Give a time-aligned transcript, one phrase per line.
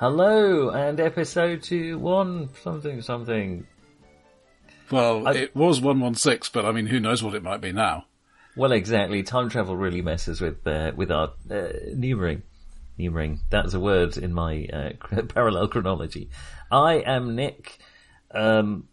[0.00, 3.66] Hello, and episode two, one, something, something.
[4.90, 8.06] Well, I- it was 116, but I mean, who knows what it might be now?
[8.56, 9.22] Well, exactly.
[9.22, 12.42] Time travel really messes with uh, with our uh, numbering.
[12.98, 13.40] Numbering.
[13.48, 16.30] That's a word in my uh, parallel chronology.
[16.70, 17.78] I am Nick,
[18.32, 18.88] um,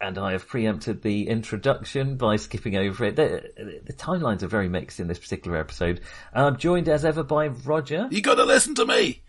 [0.00, 3.16] and I have preempted the introduction by skipping over it.
[3.16, 6.00] The, the timelines are very mixed in this particular episode.
[6.34, 9.22] I'm joined as ever by Roger, You gotta listen to me!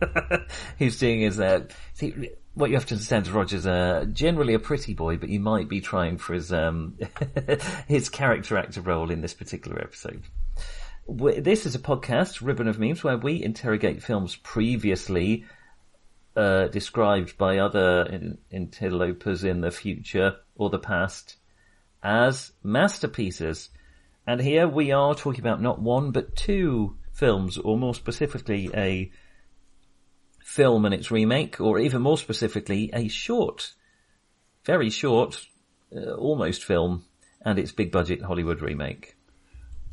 [0.78, 1.40] He's doing his.
[1.40, 5.28] Uh, see, what you have to understand is Roger's uh, generally a pretty boy, but
[5.28, 6.98] you might be trying for his um,
[7.88, 10.22] his character actor role in this particular episode.
[11.08, 15.44] This is a podcast, Ribbon of Memes, where we interrogate films previously
[16.36, 21.36] uh, described by other in- interlopers in the future or the past
[22.02, 23.70] as masterpieces.
[24.26, 29.10] And here we are talking about not one but two films, or more specifically, a
[30.50, 33.72] film and its remake, or even more specifically, a short,
[34.64, 35.46] very short,
[35.96, 37.04] uh, almost film
[37.44, 39.16] and its big budget Hollywood remake.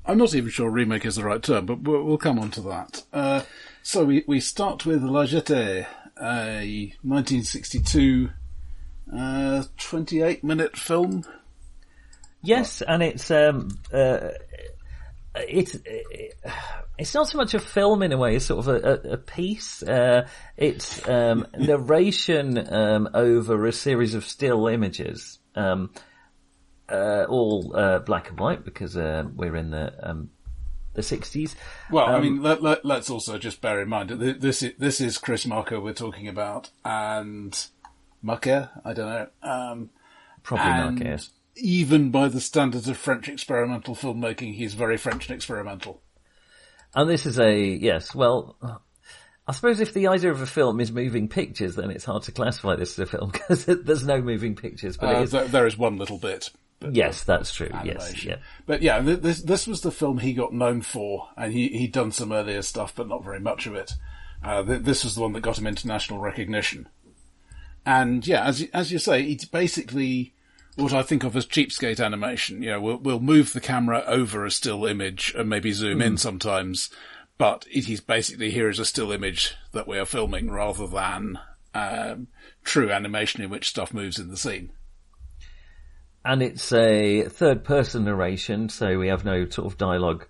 [0.04, 2.62] I'm not even sure remake is the right term, but we'll, we'll come on to
[2.62, 3.04] that.
[3.14, 3.42] Uh,
[3.84, 5.86] so we, we start with La Jetée,
[6.20, 8.30] a 1962
[9.16, 11.24] uh, 28 minute film.
[12.42, 14.30] Yes, and it's um uh
[15.48, 15.76] it's
[16.98, 19.84] it's not so much a film in a way; it's sort of a, a, piece.
[19.84, 25.92] Uh, it's um, narration um, over a series of still images, um,
[26.90, 30.30] uh, all uh, black and white because uh, we're in the um,
[30.94, 31.56] the sixties.
[31.92, 35.02] Well, I mean, let, let, let's also just bear in mind that this is, this
[35.02, 37.68] is Chris Marker we're talking about, and
[38.22, 39.28] Marker, I don't know.
[39.44, 39.90] Um,
[40.44, 41.30] Probably and Marquez.
[41.60, 46.02] Even by the standards of French experimental filmmaking, he's very French and experimental.
[46.96, 48.16] And this is a yes.
[48.16, 48.58] Well,
[49.48, 52.32] I suppose if the idea of a film is moving pictures, then it's hard to
[52.32, 54.98] classify this as a film because there's no moving pictures.
[54.98, 55.32] But Uh, is.
[55.32, 56.50] there, there is one little bit.
[56.92, 57.70] Yes, that's true.
[57.84, 58.30] Yes, animation.
[58.30, 58.38] yeah.
[58.68, 62.12] But yeah, this this was the film he got known for, and he he'd done
[62.12, 63.94] some earlier stuff, but not very much of it.
[64.44, 66.88] Uh, th- this was the one that got him international recognition.
[67.86, 70.36] And yeah, as as you say, it's basically
[70.78, 72.62] what I think of as cheapskate animation.
[72.62, 76.18] You know, we'll we'll move the camera over a still image and maybe zoom in
[76.18, 76.90] sometimes,
[77.38, 81.40] but it is basically here is a still image that we are filming rather than
[81.74, 82.28] um,
[82.64, 84.72] true animation in which stuff moves in the scene.
[86.26, 90.28] and it's a third person narration, so we have no sort of dialogue,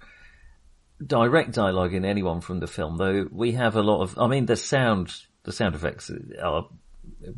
[1.06, 4.46] direct dialogue in anyone from the film, though we have a lot of, I mean,
[4.46, 6.68] the sound, the sound effects are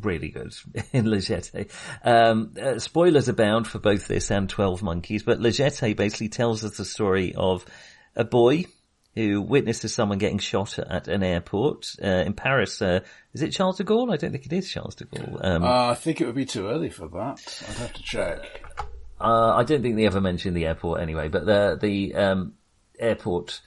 [0.00, 0.52] really good
[0.92, 1.70] in Le Jetée.
[2.04, 6.64] Um, uh, spoilers abound for both this and 12 Monkeys, but Le Jetée basically tells
[6.64, 7.64] us the story of
[8.16, 8.64] a boy
[9.16, 12.80] who witnesses someone getting shot at an airport uh, in Paris.
[12.80, 13.00] Uh,
[13.34, 14.12] is it Charles de Gaulle?
[14.12, 15.38] I don't think it is Charles de Gaulle.
[15.44, 17.64] Um, Uh, I think it would be too early for that.
[17.68, 18.40] I'd have to check.
[19.20, 22.54] Uh, I don't think they ever mentioned the airport anyway, but the the um,
[22.98, 23.60] airport,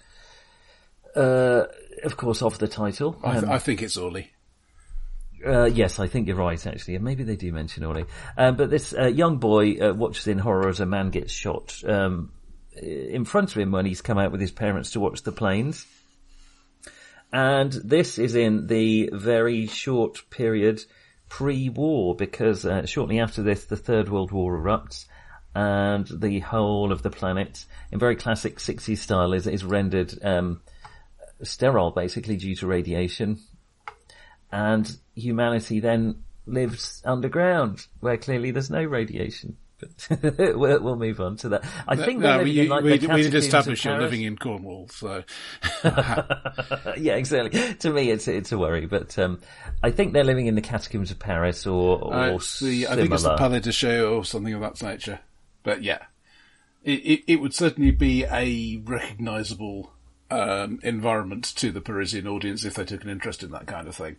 [1.15, 1.63] uh,
[2.03, 3.19] of course, of the title.
[3.23, 4.31] I, th- Um, I think it's Orly.
[5.45, 8.05] Uh, yes, I think you're right, actually, and maybe they do mention Orly.
[8.37, 11.81] Um, but this uh, young boy uh, watches in horror as a man gets shot
[11.87, 12.31] um,
[12.75, 15.85] in front of him when he's come out with his parents to watch the planes.
[17.31, 20.83] And this is in the very short period
[21.29, 25.05] pre-war, because uh, shortly after this, the Third World War erupts,
[25.55, 30.61] and the whole of the planet, in very classic 60s style, is, is rendered um,
[31.41, 33.39] sterile, basically, due to radiation
[34.53, 39.57] and humanity then lives underground where clearly there's no radiation.
[39.79, 40.21] But
[40.55, 41.65] we'll, we'll move on to that.
[41.87, 44.87] I think they're No, we, in like we, we did establish you're living in Cornwall,
[44.89, 45.23] so
[45.83, 47.73] yeah, exactly.
[47.75, 49.41] To me, it's it's a worry, but um,
[49.81, 53.11] I think they're living in the catacombs of Paris or, or uh, the, I think
[53.11, 55.19] it's the Palais de Chaillot or something of that nature.
[55.63, 56.03] But yeah,
[56.83, 59.91] it, it, it would certainly be a recognisable
[60.29, 63.95] um, environment to the Parisian audience if they took an interest in that kind of
[63.95, 64.17] thing.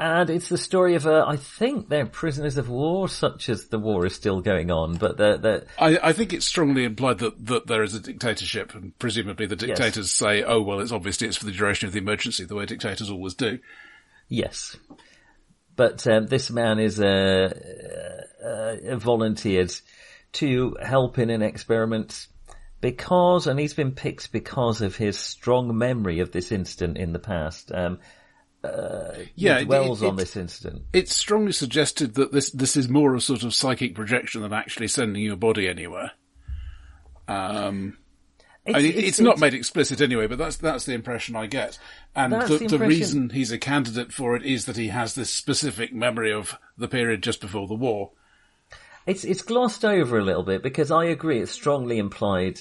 [0.00, 3.78] And it's the story of, uh, I think they're prisoners of war, such as the
[3.78, 7.44] war is still going on, but they're, they're I, I think it's strongly implied that,
[7.48, 11.36] that there is a dictatorship, and presumably the dictators say, "Oh well, it's obviously it's
[11.36, 13.58] for the duration of the emergency," the way dictators always do.
[14.26, 14.74] Yes.
[15.76, 17.54] But um, this man is a
[18.42, 19.74] uh, volunteered
[20.32, 22.26] to help in an experiment
[22.80, 27.18] because, and he's been picked because of his strong memory of this incident in the
[27.18, 27.70] past.
[27.70, 27.98] Um,
[28.64, 30.82] uh, Yeah, he it- dwells it- on this incident.
[30.92, 34.88] It's strongly suggested that this this is more a sort of psychic projection than actually
[34.88, 36.12] sending your body anywhere.
[37.28, 37.96] Um,
[38.66, 41.78] I mean, it's, not made explicit anyway, but that's that's the impression I get.
[42.14, 45.30] And the, the the reason he's a candidate for it is that he has this
[45.30, 48.10] specific memory of the period just before the war.
[49.06, 52.60] It's it's glossed over a little bit because I agree it's strongly implied.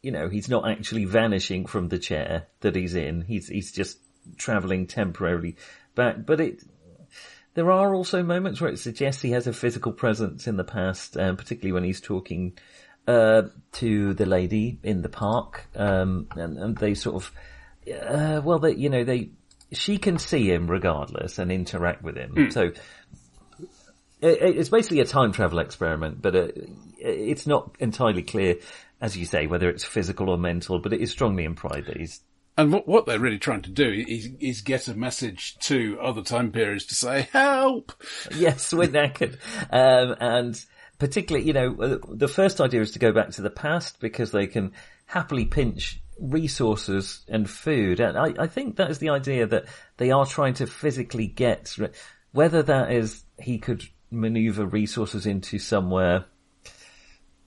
[0.00, 3.22] You know, he's not actually vanishing from the chair that he's in.
[3.22, 3.98] He's he's just
[4.36, 5.56] travelling temporarily
[5.94, 6.24] back.
[6.26, 6.62] But it
[7.54, 11.16] there are also moments where it suggests he has a physical presence in the past,
[11.18, 12.56] um, particularly when he's talking
[13.06, 13.42] uh,
[13.72, 17.32] to the lady in the park, um, and, and they sort of,
[17.92, 19.30] uh, well, they you know they
[19.72, 22.50] she can see him regardless and interact with him.
[22.50, 22.72] So
[24.20, 26.48] it- it's basically a time travel experiment, but uh,
[26.98, 28.56] it's not entirely clear,
[29.00, 30.78] as you say, whether it's physical or mental.
[30.78, 32.20] But it is strongly implied that he's
[32.56, 36.22] And what, what they're really trying to do is, is get a message to other
[36.22, 37.92] time periods to say, help!
[38.36, 39.38] yes, we're knackered,
[39.70, 40.64] um, and
[40.98, 44.32] particularly, you know, uh, the first idea is to go back to the past because
[44.32, 44.72] they can
[45.06, 49.64] happily pinch resources and food, and I, I think that is the idea that
[49.96, 51.74] they are trying to physically get,
[52.32, 56.26] whether that is he could maneuver resources into somewhere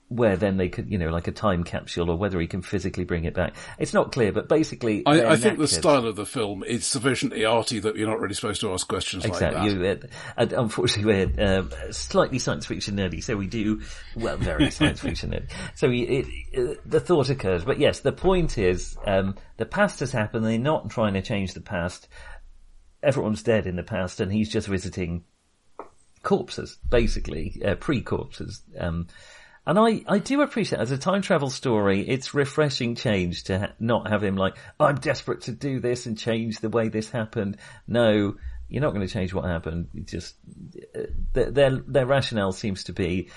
[0.08, 3.04] where then they could, you know, like a time capsule, or whether he can physically
[3.04, 3.54] bring it back.
[3.78, 7.44] It's not clear, but basically, I, I think the style of the film is sufficiently
[7.44, 9.74] arty that you're not really supposed to ask questions Exactly.
[9.74, 10.10] like that.
[10.10, 13.82] Uh, and unfortunately, we're um, slightly science fiction nerdy, so we do
[14.14, 15.50] well, very science fiction nerdy.
[15.74, 16.26] So we, it,
[16.56, 20.44] uh, the thought occurs, but yes, the point is um, the past has happened.
[20.44, 22.08] They're not trying to change the past.
[23.02, 25.24] Everyone's dead in the past, and he's just visiting
[26.22, 28.62] corpses, basically uh, pre-corpses.
[28.78, 29.06] Um,
[29.66, 33.72] and I, I do appreciate as a time travel story, it's refreshing change to ha-
[33.80, 37.56] not have him like, I'm desperate to do this and change the way this happened.
[37.88, 38.36] No,
[38.68, 39.88] you're not going to change what happened.
[39.92, 40.36] You just,
[40.94, 41.00] uh,
[41.32, 43.30] their, their, their rationale seems to be,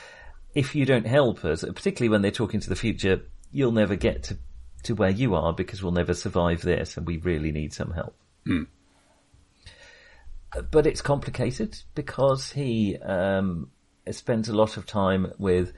[0.53, 3.21] if you don't help us, particularly when they're talking to the future,
[3.51, 4.37] you'll never get to,
[4.83, 8.15] to where you are because we'll never survive this and we really need some help.
[10.71, 13.71] But it's complicated because he, um,
[14.11, 15.73] spends a lot of time with,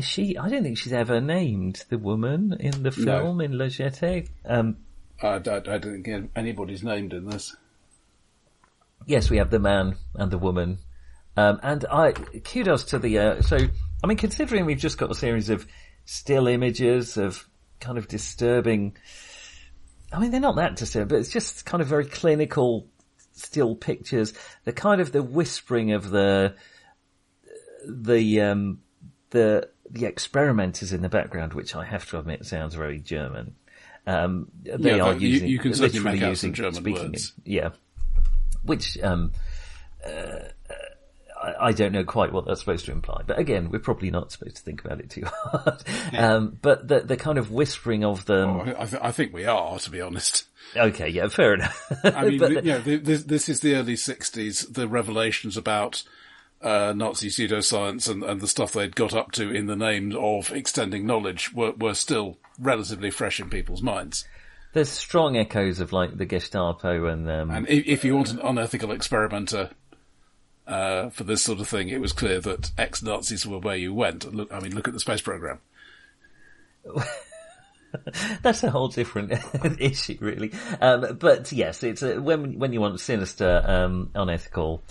[0.00, 3.18] she, I don't think she's ever named the woman in the No.
[3.20, 4.28] film in La Jetée.
[4.44, 4.76] Um,
[5.22, 7.56] I, don't- I don't think anybody's named in this.
[9.06, 10.78] yes, we have the man and the woman.
[11.36, 13.56] Um, and I, kudos to the, uh, so,
[14.02, 15.66] I mean, considering we've just got a series of
[16.04, 17.46] still images of
[17.78, 18.96] kind of disturbing,
[20.12, 22.86] I mean, they're not that disturbing, but it's just kind of very clinical
[23.32, 24.32] still pictures.
[24.64, 26.54] The kind of the whispering of the,
[27.86, 28.80] the, um,
[29.30, 33.54] the, the experimenters in the background, which I have to admit sounds very German.
[34.06, 36.74] Um, they Yeah, are you- using, you can certainly literally make out using some German
[36.74, 37.32] speaking words.
[37.44, 37.50] it.
[37.50, 37.68] Yeah.
[38.62, 39.32] Which, um,
[41.42, 44.32] I, I don't know quite what that's supposed to imply, but again, we're probably not
[44.32, 45.82] supposed to think about it too hard.
[46.16, 48.50] Um, but the the kind of whispering of them.
[48.50, 50.44] Oh, I, I th- I think we are, to be honest.
[50.74, 51.92] Okay, yeah, fair enough.
[52.04, 54.72] I mean, But the, you know, the, this, this is the early 60s.
[54.72, 56.02] The revelations about
[56.62, 60.50] uh, Nazi pseudoscience and, and the stuff they'd got up to in the name of
[60.52, 64.26] extending knowledge were, were still relatively fresh in people's minds.
[64.72, 68.40] there's strong echoes of like the Gestapo and um, And if, if you want an
[68.40, 69.70] unethical experimenter
[70.66, 74.32] uh, for this sort of thing, it was clear that ex-Nazis were where you went.
[74.34, 75.60] Look, I mean, look at the space program.
[78.42, 79.32] that's a whole different
[79.80, 80.52] issue, really.
[80.80, 84.82] Um, but yes, it's a, when when you want sinister, um, unethical,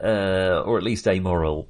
[0.00, 1.68] uh, or at least amoral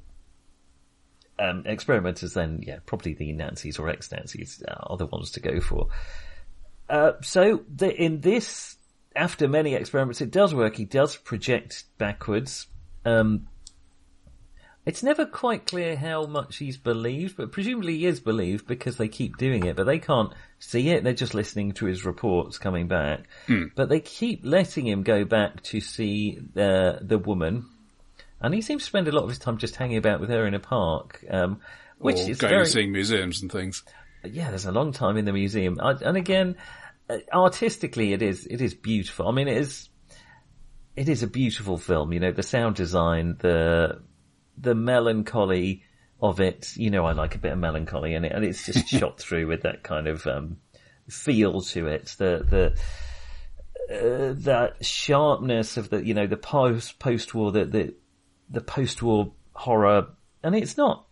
[1.39, 5.87] um, experimenters, then yeah, probably the Nazis or ex-Nazis are the ones to go for.
[6.89, 8.77] Uh, so the, in this,
[9.15, 10.75] after many experiments, it does work.
[10.75, 12.67] He does project backwards.
[13.05, 13.47] Um,
[14.85, 19.07] it's never quite clear how much he's believed, but presumably he is believed because they
[19.07, 21.05] keep doing it, but they can't see it.
[21.05, 23.29] They're just listening to his reports coming back.
[23.75, 27.65] But they keep letting him go back to see uh, the woman.
[28.43, 30.45] And he seems to spend a lot of his time just hanging about with her
[30.45, 31.61] in a park, um,
[31.97, 33.83] which or is going very, and seeing museums and things.
[34.23, 36.57] yeah, there's a long time in the museum, I, and again,
[37.09, 39.27] uh, artistically, it is it is beautiful.
[39.27, 39.89] I mean, it is
[40.95, 42.13] it is a beautiful film.
[42.13, 44.01] You know, the sound design, the
[44.57, 45.83] the melancholy
[46.21, 46.75] of it.
[46.75, 49.47] You know, I like a bit of melancholy in it, and it's just shot through
[49.47, 50.57] with that kind of um,
[51.09, 52.15] feel to it.
[52.17, 52.75] The
[53.89, 57.95] the uh, that sharpness of the you know the post post war the the
[58.49, 60.07] the post war horror
[60.43, 61.05] and it's not.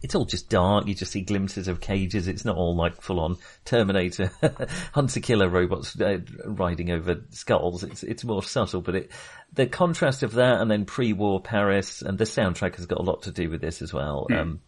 [0.00, 0.86] It's all just dark.
[0.86, 2.28] You just see glimpses of cages.
[2.28, 4.30] It's not all like full on Terminator
[4.92, 7.82] hunter killer robots uh, riding over skulls.
[7.82, 9.10] It's it's more subtle, but it
[9.52, 13.22] the contrast of that and then pre-war Paris and the soundtrack has got a lot
[13.22, 14.26] to do with this as well.
[14.28, 14.36] Hmm.
[14.36, 14.60] Um,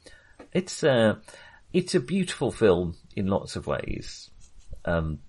[0.52, 1.16] it's uh,
[1.72, 4.30] it's a beautiful film in lots of ways.
[4.84, 5.20] Um,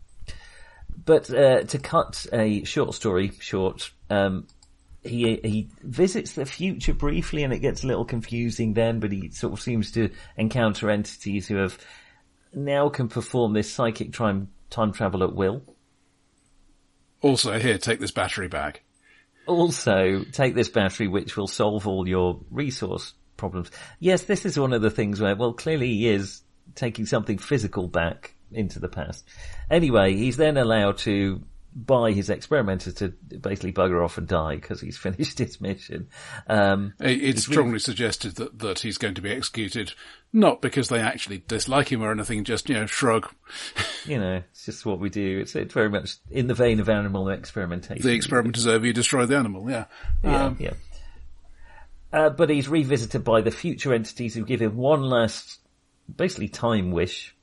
[1.05, 4.47] but uh, to cut a short story short, um,
[5.03, 8.99] he he visits the future briefly, and it gets a little confusing then.
[8.99, 11.77] But he sort of seems to encounter entities who have
[12.53, 15.63] now can perform this psychic time time travel at will.
[17.21, 18.81] Also, here, take this battery bag.
[19.45, 23.69] Also, take this battery, which will solve all your resource problems.
[23.99, 26.41] Yes, this is one of the things where, well, clearly he is
[26.75, 29.27] taking something physical back into the past.
[29.69, 31.41] Anyway, he's then allowed to
[31.73, 36.07] buy his experimenters to basically bugger off and die because he's finished his mission.
[36.47, 39.93] Um, It's strongly suggested that, that he's going to be executed,
[40.33, 43.29] not because they actually dislike him or anything, just, you know, shrug.
[44.05, 45.39] you know, it's just what we do.
[45.39, 48.05] It's, it's very much in the vein of animal experimentation.
[48.05, 49.85] The experiment is over, you destroy the animal, yeah.
[50.23, 50.73] Yeah, Um, yeah.
[52.13, 55.59] Uh, but he's revisited by the future entities who give him one last,
[56.13, 57.33] basically time wish.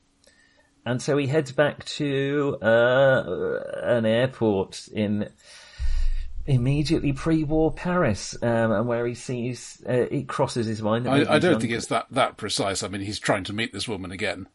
[0.88, 5.28] And so he heads back to, uh, an airport in
[6.46, 11.04] immediately pre-war Paris, um, and where he sees, uh, it crosses his mind.
[11.04, 12.82] that I, I don't think it's that, that precise.
[12.82, 14.48] I mean, he's trying to meet this woman again.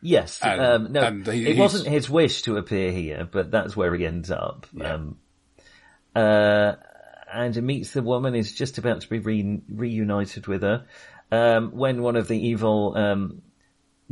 [0.00, 3.76] Yes, And- um, no, he- it he's- wasn't his wish to appear here, but that's
[3.76, 4.66] where he ends up.
[4.80, 5.18] Um,
[6.16, 6.76] uh,
[7.30, 10.86] and he meets the woman, is just about to be re- reunited with her,
[11.30, 13.42] um, when one of the evil, um,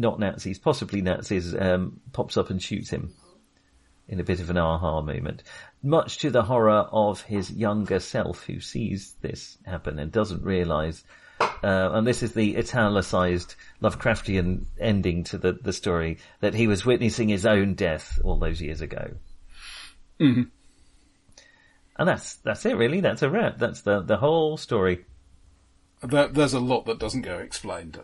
[0.02, 3.14] not Nazis, possibly Nazis, um, pops up and shoots him
[4.08, 5.42] in a bit of an aha moment.
[5.82, 11.02] Much to the horror of his younger self who sees this happen and doesn't realise
[11.62, 16.84] uh, and this is the italicized Lovecraftian ending to the, the story that he was
[16.84, 19.12] witnessing his own death all those years ago.
[20.20, 20.42] Mm-hmm.
[21.96, 23.00] And that's that's it, really.
[23.00, 23.58] That's a wrap.
[23.58, 25.04] That's the the whole story.
[26.02, 28.00] There, there's a lot that doesn't go explained.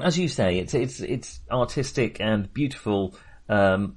[0.00, 3.14] As you say, it's it's it's artistic and beautiful.
[3.48, 3.96] Um,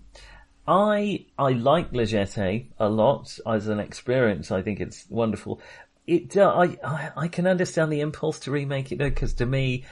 [0.68, 4.52] I I like Le Jetée a lot as an experience.
[4.52, 5.62] I think it's wonderful.
[6.08, 9.46] It uh, I, I I can understand the impulse to remake it though, because to
[9.46, 9.86] me,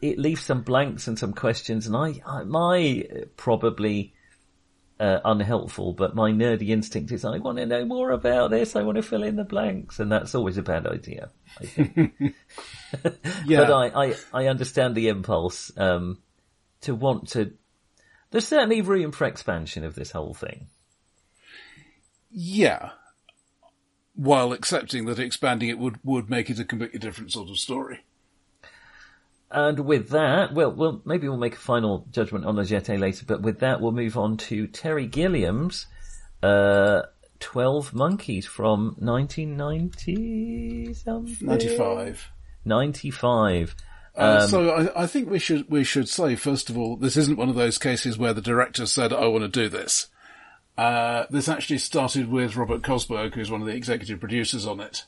[0.00, 1.86] it leaves some blanks and some questions.
[1.86, 3.04] And I, I my
[3.36, 4.14] probably
[5.00, 8.76] uh, unhelpful, but my nerdy instinct is I want to know more about this.
[8.76, 11.30] I want to fill in the blanks, and that's always a bad idea.
[11.60, 12.12] I.
[13.46, 13.60] Yeah.
[13.60, 16.18] But I, I, I understand the impulse um,
[16.82, 17.52] to want to.
[18.30, 20.66] There's certainly room for expansion of this whole thing.
[22.30, 22.90] Yeah.
[24.14, 28.00] While accepting that expanding it would, would make it a completely different sort of story.
[29.50, 33.24] And with that, well, well, maybe we'll make a final judgment on the Jetée later,
[33.26, 35.86] but with that, we'll move on to Terry Gilliam's
[36.42, 37.02] uh,
[37.40, 41.46] 12 Monkeys from 1990 something?
[41.46, 42.30] 95.
[42.64, 43.74] 95.
[44.14, 47.38] Uh, so I, I think we should we should say first of all, this isn't
[47.38, 50.08] one of those cases where the director said, "I want to do this."
[50.76, 55.04] Uh, this actually started with Robert Kosberg, who's one of the executive producers on it.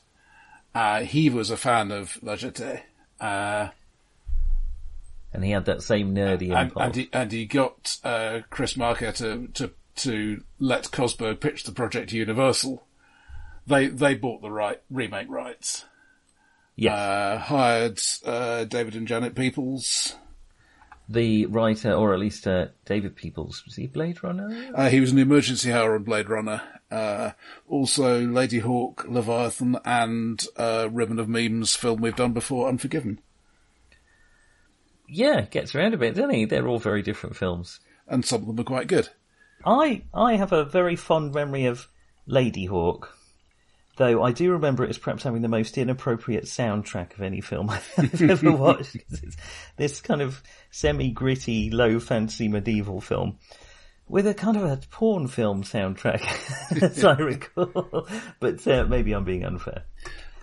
[0.73, 2.81] Uh, he was a fan of La Jetée,
[3.19, 3.69] uh,
[5.33, 6.85] And he had that same nerdy and, impulse.
[6.85, 11.71] and he and he got uh, Chris Marker to, to to let Kosberg pitch the
[11.71, 12.85] project to Universal.
[13.65, 15.85] They they bought the right remake rights.
[16.75, 16.93] yes.
[16.93, 20.15] Uh, hired uh, David and Janet Peoples.
[21.09, 24.71] the writer, or at least uh, David Peoples, was he Blade Runner?
[24.75, 26.61] Uh, he was an emergency hour on Blade Runner.
[26.91, 27.31] Uh,
[27.67, 33.19] also Ladyhawke, Leviathan, and uh, Ribbon of Memes film we've done before, Unforgiven.
[35.13, 36.45] Yeah, gets around a bit, doesn't he?
[36.45, 37.79] They're all very different films.
[38.07, 39.09] And some of them are quite good.
[39.65, 41.87] I I have a very fond memory of
[42.27, 43.07] Ladyhawke,
[43.97, 47.69] though I do remember it as perhaps having the most inappropriate soundtrack of any film
[47.97, 48.95] I've ever watched.
[48.95, 49.37] it's
[49.77, 50.41] this kind of
[50.71, 53.37] semi-gritty, low fantasy medieval film
[54.07, 56.21] with a kind of a porn film soundtrack,
[56.81, 58.07] as I recall.
[58.39, 59.83] But uh, maybe I'm being unfair.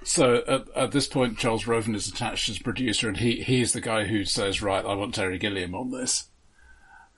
[0.02, 3.80] So at, at this point, Charles Roven is attached as producer, and he he's the
[3.80, 6.28] guy who says, "Right, I want Terry Gilliam on this."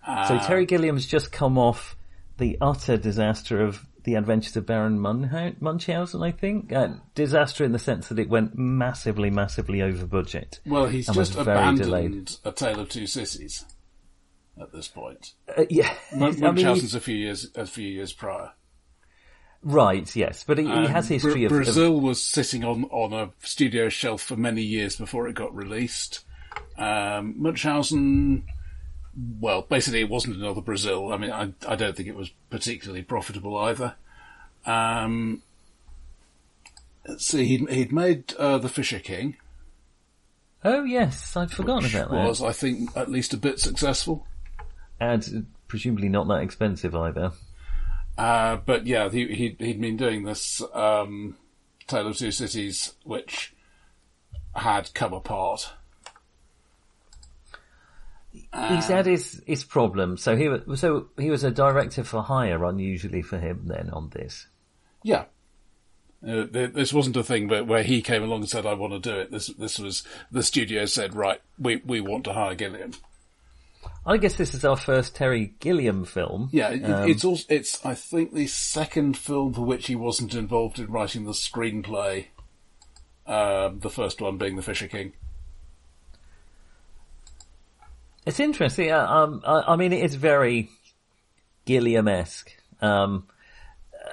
[0.05, 1.97] So Terry Gilliam's just come off
[2.39, 6.73] the utter disaster of the Adventures of Baron Munchausen, I think.
[6.73, 10.59] Uh, disaster in the sense that it went massively, massively over budget.
[10.67, 12.31] Well, he's just very abandoned delayed.
[12.45, 13.65] A Tale of Two Cities
[14.61, 15.35] at this point.
[15.57, 18.51] Uh, yeah, Mun- I mean, Munchausen's a few years a few years prior.
[19.63, 23.13] Right, yes, but he, he has Bra- history of, of Brazil was sitting on, on
[23.13, 26.25] a studio shelf for many years before it got released.
[26.77, 28.45] Um, Munchausen,
[29.41, 31.13] well, basically it wasn't another Brazil.
[31.13, 33.95] I mean, I, I don't think it was particularly profitable either.
[34.67, 35.43] Um,
[37.07, 39.37] let's see, he'd, he'd made uh, The Fisher King,
[40.65, 42.29] Oh yes, I'd forgotten about that.
[42.29, 44.27] was, I think, at least a bit successful.
[45.01, 47.33] And presumably not that expensive either.
[48.17, 51.37] Uh, but yeah, he, he'd, he'd been doing this um,
[51.87, 53.55] Tale of Two Cities, which
[54.55, 55.73] had come apart.
[58.69, 60.23] He's had his, his problems.
[60.23, 63.63] So he was so he was a director for hire, unusually for him.
[63.67, 64.47] Then on this,
[65.03, 65.25] Yeah.
[66.27, 68.93] Uh, th- this wasn't a thing where, where he came along and said, "I want
[68.93, 72.55] to do it." This this was the studio said, "Right, we we want to hire
[72.55, 72.93] Gilliam."
[74.05, 76.49] I guess this is our first Terry Gilliam film.
[76.53, 80.35] Yeah, it, Um, it's also it's I think the second film for which he wasn't
[80.35, 82.27] involved in writing the screenplay.
[83.27, 85.13] Um, the first one being The Fisher King.
[88.27, 88.91] It's interesting.
[88.91, 90.71] uh, Um, I, I mean, it's very
[91.65, 93.27] Gilliam-esque um,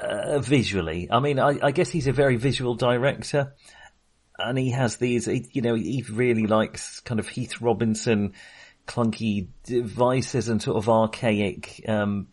[0.02, 1.08] uh, visually.
[1.12, 3.54] I mean, I, I guess he's a very visual director,
[4.38, 5.26] and he has these.
[5.26, 8.34] he- You know, he really likes kind of Heath Robinson
[8.90, 12.28] clunky devices and sort of archaic um,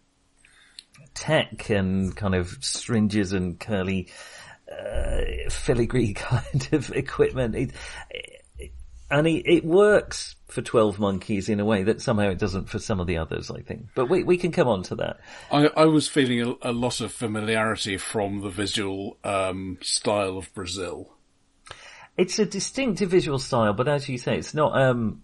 [1.13, 4.09] tech and kind of stringes and curly
[4.73, 7.55] uh, filigree kind of equipment.
[7.55, 7.71] It,
[9.11, 12.79] and he, it works for 12 Monkeys in a way that somehow it doesn't for
[12.79, 13.89] some of the others, I think.
[13.95, 15.21] But we, we can come on to that.
[15.53, 20.53] I, I was feeling a, a lot of familiarity from the visual um, style of
[20.55, 21.13] Brazil.
[22.17, 25.23] It's a distinctive visual style, but as you say, it's not, um,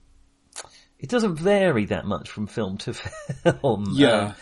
[1.02, 2.94] it doesn't vary that much from film to
[3.60, 3.88] film.
[3.90, 4.32] Yeah.
[4.32, 4.34] Um,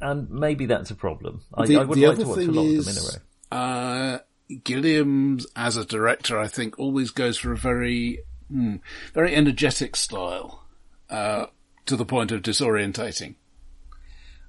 [0.00, 1.42] and maybe that's a problem.
[1.54, 3.58] I, The- I would like to watch a lot is, of them in a row.
[3.62, 4.18] Uh,
[4.64, 8.76] Gilliam's as a director, I think, always goes for a very, hmm,
[9.14, 10.66] very energetic style,
[11.08, 11.46] uh,
[11.86, 13.36] to the point of disorientating.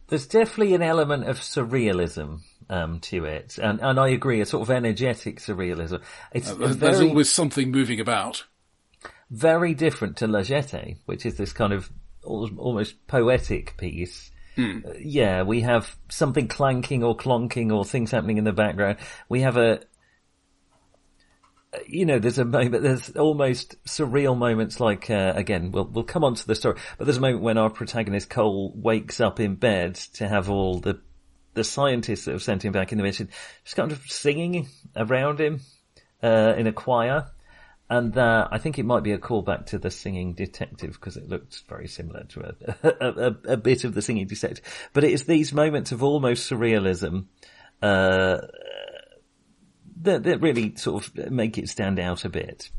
[0.07, 4.61] There's definitely an element of surrealism um, to it, and and I agree, a sort
[4.63, 6.01] of energetic surrealism.
[6.33, 8.45] It's Uh, There's there's always something moving about.
[9.33, 11.89] Very different to La Jetée, which is this kind of
[12.23, 14.29] almost poetic piece.
[14.85, 18.99] Uh, yeah, we have something clanking or clonking or things happening in the background.
[19.27, 19.81] We have a,
[21.87, 26.23] you know, there's a moment, there's almost surreal moments like, uh, again, we'll, we'll come
[26.23, 29.55] on to the story, but there's a moment when our protagonist Cole wakes up in
[29.55, 31.01] bed to have all the,
[31.55, 33.29] the scientists that have sent him back in the mission
[33.63, 35.59] just kind of singing around him,
[36.21, 37.31] uh, in a choir.
[37.93, 41.29] And uh, I think it might be a callback to the singing detective because it
[41.29, 44.65] looks very similar to a, a, a, a bit of the singing detective.
[44.93, 47.27] But it is these moments of almost surrealism
[47.83, 48.39] uh,
[50.01, 52.71] that, that really sort of make it stand out a bit.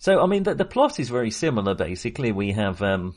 [0.00, 1.76] So, I mean, the, the plot is very similar.
[1.76, 3.14] Basically, we have um,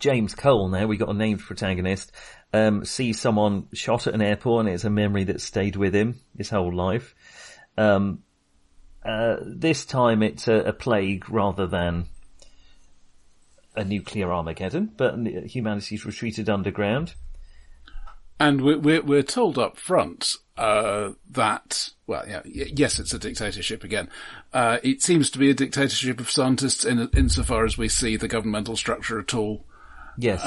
[0.00, 0.88] James Cole now.
[0.88, 2.10] We got a named protagonist.
[2.52, 6.18] Um, sees someone shot at an airport, and it's a memory that stayed with him
[6.36, 7.14] his whole life.
[7.78, 8.24] Um,
[9.04, 12.06] uh, this time it's a, a plague rather than
[13.74, 17.14] a nuclear Armageddon, but humanity's retreated underground.
[18.38, 23.84] And we're, we're, we're told up front, uh, that, well, yeah, yes, it's a dictatorship
[23.84, 24.08] again.
[24.52, 28.28] Uh, it seems to be a dictatorship of scientists in, insofar as we see the
[28.28, 29.64] governmental structure at all.
[30.18, 30.44] Yes,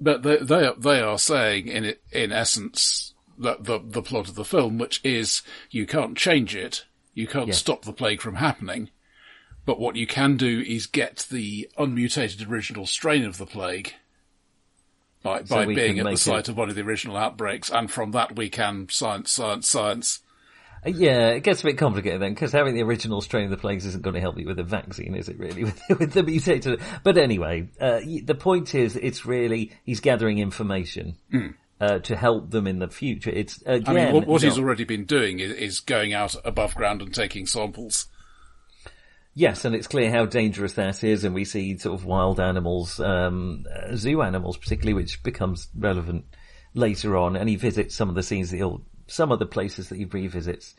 [0.00, 4.34] But they, they are, they are saying in in essence, that the, the plot of
[4.34, 7.58] the film, which is you can't change it, you can't Yes.
[7.58, 8.90] stop the plague from happening,
[9.64, 13.94] but what you can do is get the unmutated original strain of the plague
[15.22, 17.90] by, So by being at the site it- of one of the original outbreaks, and
[17.90, 20.20] from that we can science, science, science.
[20.86, 23.56] Uh, yeah, it gets a bit complicated then because having the original strain of the
[23.56, 25.38] plagues isn't going to help you with the vaccine, is it?
[25.38, 26.78] Really, with, with the mutated.
[27.02, 31.16] But anyway, uh, the point is, it's really he's gathering information
[31.80, 33.30] uh, to help them in the future.
[33.30, 33.82] It's again.
[33.86, 37.14] I mean, what, what he's already been doing is, is going out above ground and
[37.14, 38.06] taking samples.
[39.36, 43.00] Yes, and it's clear how dangerous that is, and we see sort of wild animals,
[43.00, 46.24] um, uh, zoo animals particularly, which becomes relevant
[46.72, 47.34] later on.
[47.34, 50.04] And he visits some of the scenes that he'll, some of the places that he
[50.04, 50.76] revisits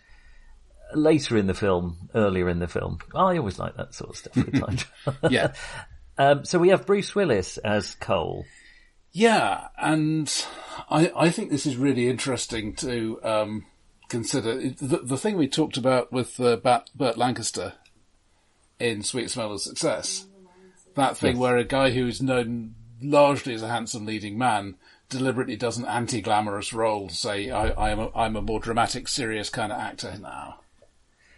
[0.93, 2.99] later in the film, earlier in the film.
[3.13, 5.31] I always like that sort of stuff with time travel.
[5.31, 5.53] Yeah.
[6.17, 8.45] um, so we have Bruce Willis as Cole.
[9.17, 10.29] Yeah, and
[10.89, 13.65] I I think this is really interesting to um,
[14.09, 14.55] consider.
[14.55, 17.75] The, the thing we talked about with uh, Bat, Burt Lancaster
[18.77, 20.25] in Sweet Smell of Success,
[20.95, 21.39] that thing Yes.
[21.39, 24.75] where a guy who is known largely as a handsome leading man
[25.07, 29.07] deliberately does an anti-glamorous role to say I, I am a, I'm a more dramatic,
[29.07, 30.59] serious kind of actor now.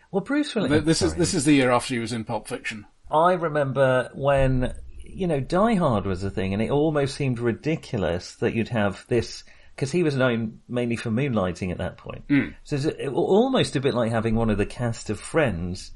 [0.09, 0.83] Well, Bruce Willis.
[0.83, 2.87] This is this is the year after he was in Pulp Fiction.
[3.11, 4.73] I remember when
[5.09, 9.05] you know Die Hard was a thing, and it almost seemed ridiculous that you'd have
[9.07, 9.43] this
[9.75, 12.27] because he was known mainly for moonlighting at that point.
[12.27, 12.55] Mm.
[12.63, 15.91] So it's almost a bit like having one of the cast of Friends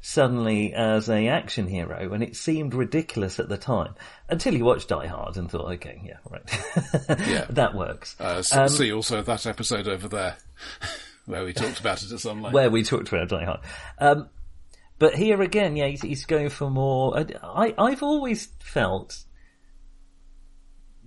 [0.00, 3.94] suddenly as a action hero, and it seemed ridiculous at the time
[4.28, 8.16] until you watched Die Hard and thought, okay, yeah, right, yeah, that works.
[8.18, 10.36] Uh, um, see also that episode over there
[11.26, 12.54] where we talked about it at some length.
[12.54, 13.60] Where we talked about Die Hard.
[13.98, 14.28] Um,
[14.98, 17.18] but here again, yeah, he's, he's going for more.
[17.42, 19.24] I, I've always felt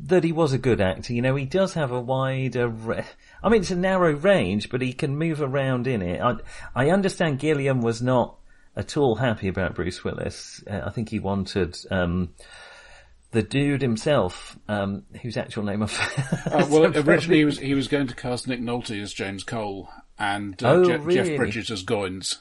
[0.06, 1.14] that he was a good actor.
[1.14, 2.68] You know, he does have a wider.
[2.68, 3.06] Re-
[3.44, 6.22] I mean, it's a narrow range, but he can move around in it.
[6.22, 6.36] I,
[6.76, 8.38] I understand Gilliam was not
[8.76, 10.64] at all happy about Bruce Willis.
[10.70, 12.34] Uh, I think he wanted um,
[13.32, 16.48] the dude himself, um, whose actual name I've.
[16.52, 19.90] uh, well, originally he was he was going to cast Nick Nolte as James Cole
[20.18, 21.30] and uh, oh, Je- really?
[21.30, 22.38] Jeff Bridges as Goines.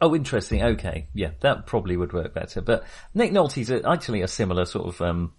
[0.00, 0.62] Oh, interesting.
[0.62, 2.60] Okay, yeah, that probably would work better.
[2.60, 5.32] But Nick Nolte's actually a similar sort of um,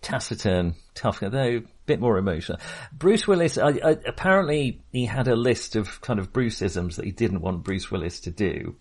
[0.00, 2.58] taciturn, tough though a bit more emotional.
[2.92, 7.12] Bruce Willis, I, I, apparently he had a list of kind of Bruceisms that he
[7.12, 8.76] didn't want Bruce Willis to do.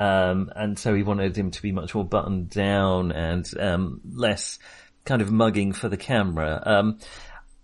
[0.00, 4.58] Um, and so he wanted him to be much more buttoned down and, um, less
[5.04, 6.62] kind of mugging for the camera.
[6.64, 6.98] Um,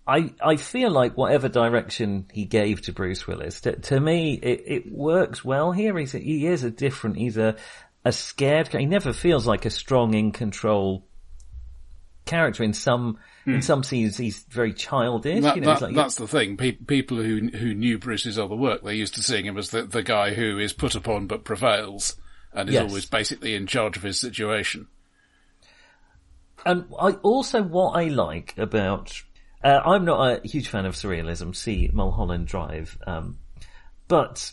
[0.09, 4.63] I, I feel like whatever direction he gave to Bruce Willis, to, to me, it,
[4.65, 5.97] it works well here.
[5.97, 7.55] He's a, he is a different, he's a,
[8.03, 11.05] a scared, he never feels like a strong in control
[12.25, 13.59] character in some in hmm.
[13.61, 15.41] some scenes he's very childish.
[15.41, 16.57] That, you know, that, like, that's the thing.
[16.57, 19.83] Pe- people who who knew Bruce's other work, they're used to seeing him as the
[19.83, 22.15] the guy who is put upon but prevails
[22.53, 22.83] and is yes.
[22.87, 24.87] always basically in charge of his situation.
[26.65, 29.23] And I also what I like about
[29.63, 31.55] uh, I'm not a huge fan of surrealism.
[31.55, 33.39] See Mulholland Drive, um,
[34.07, 34.51] but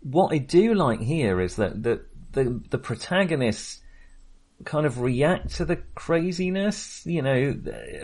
[0.00, 3.80] what I do like here is that the the, the protagonist
[4.64, 7.04] kind of react to the craziness.
[7.04, 7.54] You know,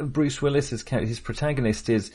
[0.02, 2.12] Bruce Willis's character, his protagonist is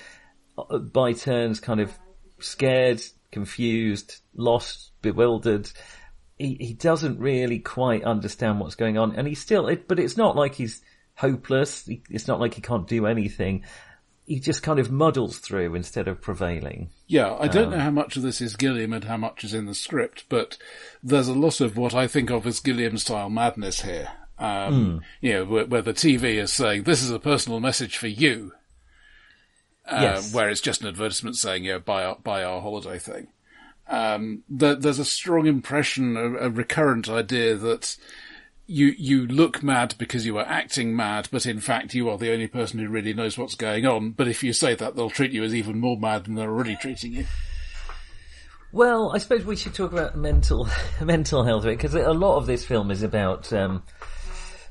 [0.58, 1.92] uh, by turns kind of
[2.40, 5.70] scared, confused, lost, bewildered.
[6.38, 10.18] He, he doesn't really quite understand what's going on and he's still, it, but it's
[10.18, 10.82] not like he's
[11.16, 11.90] hopeless.
[12.10, 13.64] It's not like he can't do anything.
[14.26, 16.90] He just kind of muddles through instead of prevailing.
[17.08, 19.54] Yeah, I don't um, know how much of this is Gilliam and how much is
[19.54, 20.58] in the script, but
[21.04, 24.10] there's a lot of what I think of as Gilliam style madness here.
[24.42, 25.02] Um, mm.
[25.22, 28.54] You know, where, where, the TV is saying, this is a personal message for you.
[29.86, 30.34] Uh, yes.
[30.34, 33.28] Where it's just an advertisement saying, you know, buy our, buy our holiday thing.
[33.88, 37.98] Um, the, there's a strong impression, a, a, recurrent idea that
[38.72, 42.32] you, you look mad because you are acting mad, but in fact you are the
[42.32, 44.12] only person who really knows what's going on.
[44.12, 46.76] But if you say that, they'll treat you as even more mad than they're already
[46.76, 47.26] treating you.
[48.72, 50.70] Well, I suppose we should talk about mental
[51.02, 53.84] mental health because a lot of this film is about um,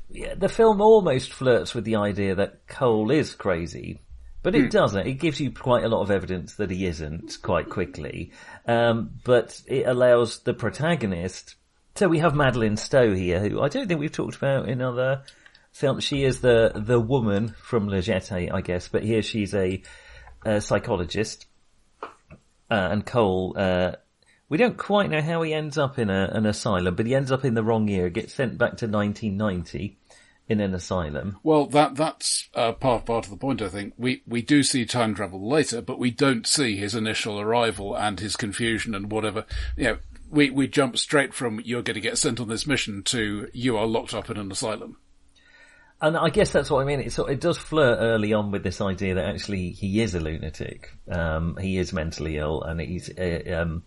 [0.09, 4.01] yeah, the film almost flirts with the idea that Cole is crazy,
[4.41, 4.71] but it mm.
[4.71, 5.05] doesn't.
[5.05, 8.31] It gives you quite a lot of evidence that he isn't quite quickly.
[8.65, 11.55] Um, but it allows the protagonist.
[11.95, 15.23] So we have Madeleine Stowe here, who I don't think we've talked about in other
[15.71, 16.03] films.
[16.03, 19.81] She is the the woman from Le Jetée, I guess, but here she's a,
[20.45, 21.45] a psychologist,
[22.01, 22.07] uh,
[22.69, 23.55] and Cole.
[23.57, 23.93] Uh,
[24.49, 27.31] we don't quite know how he ends up in a, an asylum, but he ends
[27.31, 29.97] up in the wrong year, gets sent back to 1990
[30.49, 31.37] in an asylum.
[31.43, 33.61] Well, that that's uh, part part of the point.
[33.61, 37.39] I think we we do see time travel later, but we don't see his initial
[37.39, 39.45] arrival and his confusion and whatever.
[39.77, 39.97] You know,
[40.31, 43.77] we we jump straight from you're going to get sent on this mission to you
[43.77, 44.97] are locked up in an asylum.
[46.03, 47.01] And I guess that's what I mean.
[47.01, 50.19] It, so it does flirt early on with this idea that actually he is a
[50.19, 50.97] lunatic.
[51.07, 53.83] Um, he is mentally ill, and he's uh, um,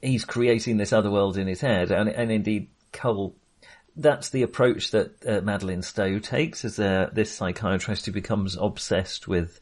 [0.00, 1.90] he's creating this other world in his head.
[1.90, 3.34] And and indeed, Cole
[3.96, 9.26] that's the approach that uh, Madeleine Stowe takes as uh, this psychiatrist who becomes obsessed
[9.26, 9.58] with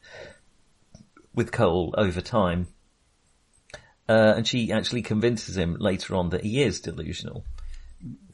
[1.33, 2.67] with Cole over time.
[4.07, 7.43] Uh, and she actually convinces him later on that he is delusional.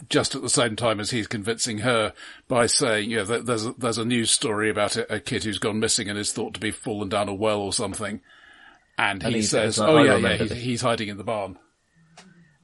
[0.09, 2.13] Just at the same time as he's convincing her
[2.49, 5.59] by saying, you know, there's a, there's a news story about a, a, kid who's
[5.59, 8.19] gone missing and is thought to be fallen down a well or something.
[8.97, 11.57] And, and he, he says, "Oh yeah, yeah, he's, he's hiding in the barn."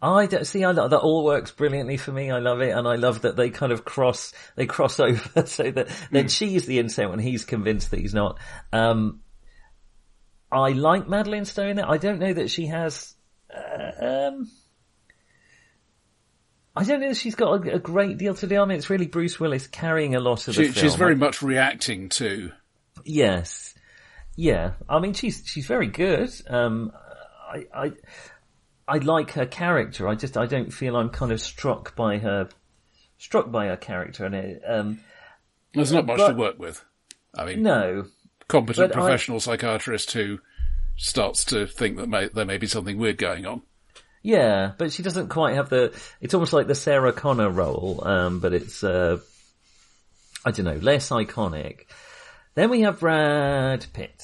[0.02, 0.64] I don't, see.
[0.64, 2.30] I that all works brilliantly for me.
[2.30, 5.72] I love it, and I love that they kind of cross they cross over so
[5.72, 6.30] that then mm.
[6.30, 8.38] she's the insane when he's convinced that he's not.
[8.72, 9.22] Um,
[10.52, 11.08] I like
[11.70, 11.86] in it.
[11.86, 13.14] I don't know that she has.
[13.54, 14.52] Uh, um,
[16.76, 18.62] I don't know if she's got a, a great deal to do.
[18.62, 20.84] I mean, it's really Bruce Willis carrying a lot of She, the film.
[20.86, 22.52] she's very much reacting to.
[23.04, 23.74] Yes.
[24.36, 24.74] Yeah.
[24.88, 26.30] I mean, she's, she's very good.
[26.48, 26.92] Um,
[27.50, 27.92] I, I,
[28.88, 30.08] I like her character.
[30.08, 32.48] I just, I don't feel I'm kind of struck by her,
[33.18, 34.26] struck by her character.
[34.26, 35.00] And it, um,
[35.74, 36.84] There's not much But- to work with.
[37.36, 38.06] I mean, no.
[38.48, 40.40] Competent but I- professional psychiatrist who
[40.96, 43.62] starts to think that may, there may be something weird going on.
[44.24, 45.98] Yeah, but she doesn't quite have the.
[46.20, 49.20] It's almost like the Sarah Connor role, um, but it's uh,
[50.44, 51.86] I don't know, less iconic.
[52.56, 54.24] Then we have Brad Pitt.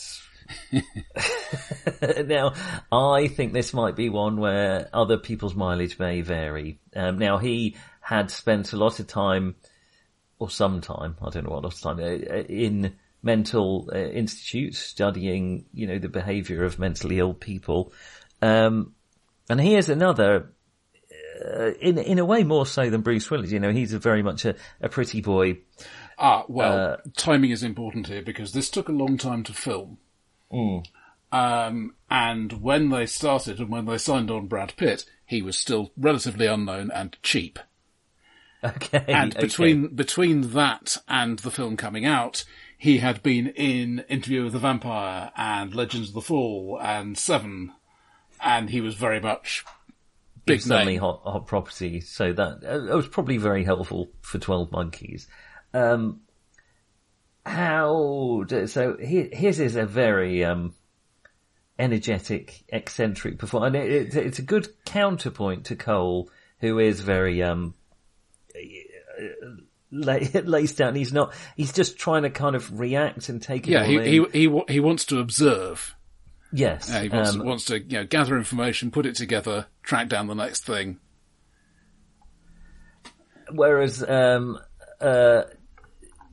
[2.25, 2.53] now,
[2.91, 6.79] I think this might be one where other people's mileage may vary.
[6.95, 9.55] Um, now, he had spent a lot of time,
[10.39, 14.77] or some time, I don't know what lot of time, uh, in mental uh, institutes
[14.77, 17.93] studying, you know, the behaviour of mentally ill people.
[18.41, 18.93] Um,
[19.49, 20.51] and here's another,
[21.43, 23.51] uh, in in a way more so than Bruce Willis.
[23.51, 25.59] You know, he's a very much a, a pretty boy.
[26.17, 29.97] Ah, well, Uh, timing is important here because this took a long time to film.
[30.51, 30.85] Mm.
[31.31, 35.91] Um, and when they started and when they signed on Brad Pitt, he was still
[35.97, 37.57] relatively unknown and cheap.
[38.65, 39.45] Okay, And okay.
[39.45, 42.45] between between that and the film coming out,
[42.83, 47.71] he had been in Interview with the Vampire and Legends of the Fall and Seven,
[48.41, 49.63] and he was very much
[50.45, 50.99] big suddenly name.
[50.99, 52.01] hot, hot property.
[52.01, 55.29] So that, uh, was probably very helpful for Twelve Monkeys.
[55.73, 56.23] Um,
[57.45, 58.97] how do, so?
[58.97, 60.73] Here, his is a very um,
[61.79, 67.43] energetic, eccentric performance, and it, it, it's a good counterpoint to Cole, who is very
[67.43, 67.75] um,
[69.93, 70.95] lay, lays down.
[70.95, 71.33] He's not.
[71.55, 73.71] He's just trying to kind of react and take it.
[73.71, 75.95] Yeah, he, he he he wants to observe.
[76.51, 80.09] yes, Yeah, he wants, um, wants to you know gather information, put it together, track
[80.09, 80.99] down the next thing.
[83.51, 84.59] whereas um,
[85.01, 85.43] uh,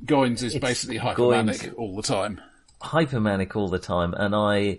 [0.04, 1.74] Goines is basically hypermanic Goines.
[1.76, 2.40] all the time.
[2.80, 4.78] hypermanic all the time, and I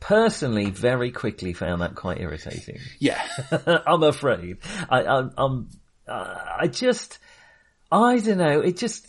[0.00, 2.78] personally very quickly found that quite irritating.
[2.98, 3.22] Yeah,
[3.86, 4.58] I'm afraid.
[4.88, 5.68] I, I'm, I'm
[6.08, 7.18] uh, I just,
[7.92, 8.60] I don't know.
[8.60, 9.06] It just,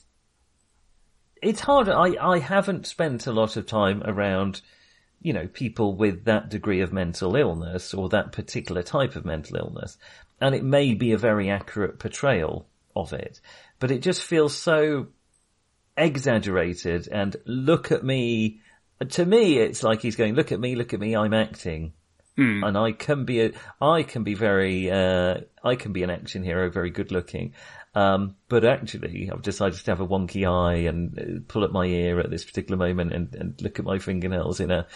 [1.41, 1.87] it's hard.
[1.87, 4.61] I, I haven't spent a lot of time around,
[5.21, 9.55] you know, people with that degree of mental illness or that particular type of mental
[9.55, 9.97] illness.
[10.41, 13.39] And it may be a very accurate portrayal of it,
[13.79, 15.07] but it just feels so
[15.95, 18.59] exaggerated and look at me.
[19.09, 21.93] To me, it's like he's going, look at me, look at me, I'm acting
[22.63, 26.43] and I can be a, I can be very, uh, I can be an action
[26.43, 27.53] hero, very good looking.
[27.95, 31.85] Um, but actually, I've decided to have a wonky eye and uh, pull at my
[31.85, 34.87] ear at this particular moment and, and look at my fingernails in a,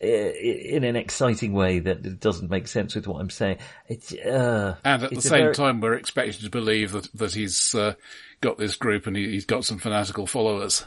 [0.00, 3.58] in an exciting way that doesn't make sense with what I'm saying.
[3.88, 7.74] It's, uh, and at the same very- time, we're expected to believe that that he's
[7.74, 7.94] uh,
[8.40, 10.84] got this group and he, he's got some fanatical followers.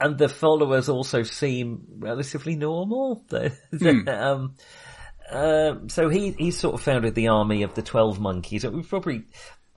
[0.00, 3.24] and the followers also seem relatively normal.
[3.28, 3.52] They-
[4.06, 4.54] um,
[5.32, 8.64] um, so he he sort of founded the army of the Twelve Monkeys.
[8.64, 9.24] We've probably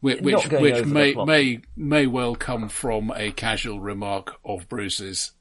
[0.02, 5.32] Which, which, which may may may well come from a casual remark of Bruce's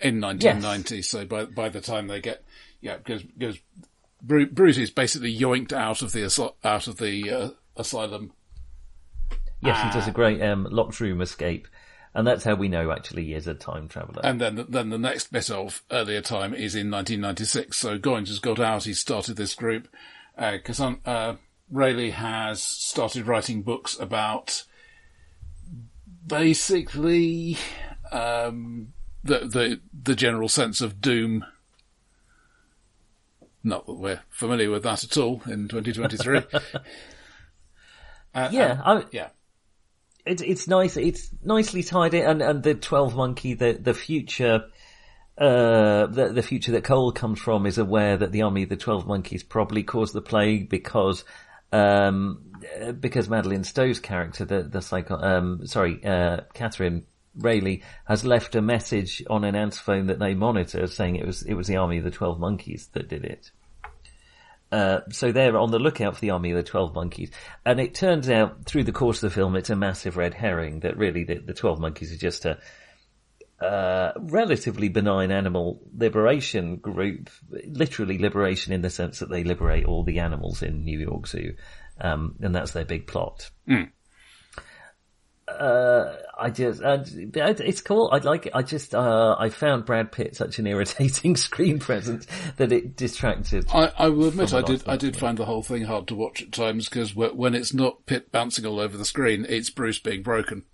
[0.00, 1.02] in 1990.
[1.02, 2.44] So by by the time they get
[2.80, 3.58] yeah, because because
[4.22, 6.24] Bruce is basically yoinked out of the
[6.64, 8.32] out of the uh, asylum.
[9.60, 9.92] Yes, he Ah.
[9.92, 11.68] does a great um, locked room escape,
[12.14, 14.20] and that's how we know actually he is a time traveller.
[14.22, 17.76] And then, then the next bit of earlier time is in 1996.
[17.76, 18.84] So Goines has got out.
[18.84, 19.88] He started this group.
[20.36, 21.36] Because uh, uh,
[21.70, 24.64] Railly has started writing books about
[26.26, 27.56] basically
[28.10, 31.44] um, the the the general sense of doom.
[33.62, 36.42] Not that we're familiar with that at all in 2023.
[38.36, 39.28] Uh, yeah, uh, I, yeah.
[40.26, 40.96] It's it's nice.
[40.96, 44.64] It's nicely tied in, and and the Twelve Monkey, the the future.
[45.36, 48.76] Uh, the, the future that Cole comes from is aware that the army of the
[48.76, 51.24] Twelve Monkeys probably caused the plague because,
[51.72, 52.52] um,
[53.00, 57.02] because Madeleine Stowe's character, the, the psycho, um, sorry, uh, Kathryn
[57.36, 61.54] Railly has left a message on an answerphone that they monitor saying it was, it
[61.54, 63.50] was the army of the Twelve Monkeys that did it.
[64.72, 67.30] Uh, so they're on the lookout for the army of the Twelve Monkeys,
[67.64, 70.80] and it turns out through the course of the film, it's a massive red herring
[70.80, 72.58] that really the, the Twelve Monkeys are just a
[73.60, 77.30] uh, relatively benign animal liberation group,
[77.66, 81.54] literally liberation in the sense that they liberate all the animals in New York Zoo,
[82.00, 83.50] um, and that's their big plot.
[85.46, 88.10] Uh, uh, I just, uh, it's cool.
[88.12, 88.52] I like it.
[88.54, 93.66] I just, uh, I found Brad Pitt such an irritating screen presence that it distracted.
[93.72, 96.42] I, I will admit, I did, I did find the whole thing hard to watch
[96.42, 100.22] at times because when it's not Pitt bouncing all over the screen, it's Bruce being
[100.22, 100.64] broken.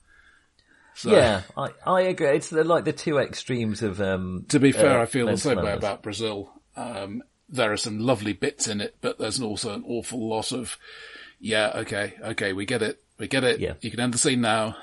[0.94, 2.28] So, yeah, I, I agree.
[2.28, 4.00] It's the, like the two extremes of.
[4.00, 6.52] Um, to be fair, uh, I feel the same way about Brazil.
[6.76, 10.76] Um, there are some lovely bits in it, but there's also an awful lot of,
[11.40, 13.60] yeah, okay, okay, we get it, we get it.
[13.60, 13.74] Yeah.
[13.80, 14.76] You can end the scene now.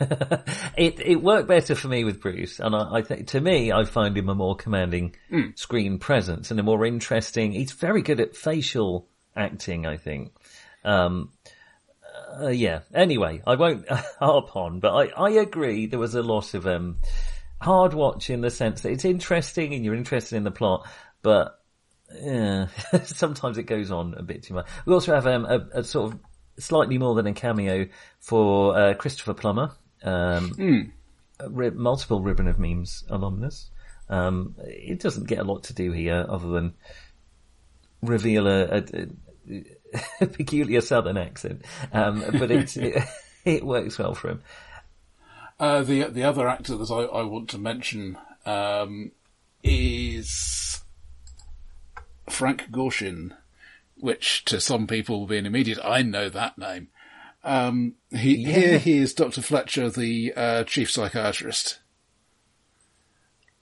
[0.76, 3.84] it it worked better for me with Bruce, and I, I think to me, I
[3.84, 5.58] find him a more commanding mm.
[5.58, 7.52] screen presence and a more interesting.
[7.52, 10.32] He's very good at facial acting, I think.
[10.84, 11.32] Um,
[12.40, 12.80] uh, yeah.
[12.92, 13.88] Anyway, I won't
[14.20, 15.86] harp on, but I, I agree.
[15.86, 16.96] There was a lot of um,
[17.60, 20.86] hard watch in the sense that it's interesting and you're interested in the plot,
[21.22, 21.58] but
[22.20, 22.66] yeah,
[23.04, 24.66] sometimes it goes on a bit too much.
[24.86, 26.20] We also have um, a, a, sort of
[26.58, 27.86] slightly more than a cameo
[28.20, 29.72] for uh, Christopher Plummer,
[30.04, 31.74] um, mm.
[31.74, 33.70] multiple ribbon of memes alumnus.
[34.08, 36.74] Um, it doesn't get a lot to do here other than
[38.02, 39.06] reveal a, a,
[40.20, 41.62] a peculiar southern accent,
[41.92, 42.76] um, but it,
[43.44, 44.42] it works well for him.
[45.58, 49.12] Uh, the the other actor that I, I want to mention um,
[49.62, 50.82] is
[52.28, 53.36] Frank Gorshin,
[53.96, 55.78] which to some people will be an immediate.
[55.82, 56.88] I know that name.
[57.44, 58.52] Um, he, yeah.
[58.52, 59.42] Here he is Dr.
[59.42, 61.78] Fletcher, the uh, chief psychiatrist.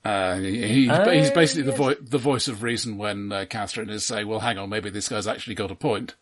[0.05, 1.73] Uh, he, he's basically yes.
[1.73, 4.90] the, vo- the voice of reason when uh, Kathryn is saying, well, hang on, maybe
[4.90, 6.14] this guy's actually got a point.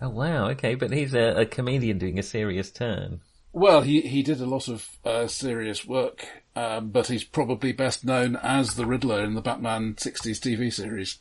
[0.00, 3.20] Oh, wow, okay, but he's a, a comedian doing a serious turn.
[3.52, 8.04] Well, he, he did a lot of uh, serious work, um, but he's probably best
[8.04, 11.18] known as the Riddler in the Batman 60s TV series.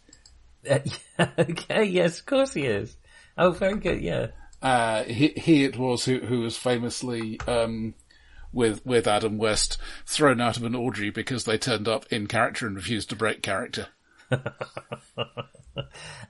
[0.70, 0.80] Uh,
[1.20, 2.96] yeah, okay, yes, of course he is.
[3.38, 4.28] Oh, very good, yeah.
[4.62, 7.94] Uh, he, he it was who, who was famously, um,
[8.52, 12.68] with, with Adam West thrown out of an orgy because they turned up in character
[12.68, 13.88] and refused to break character.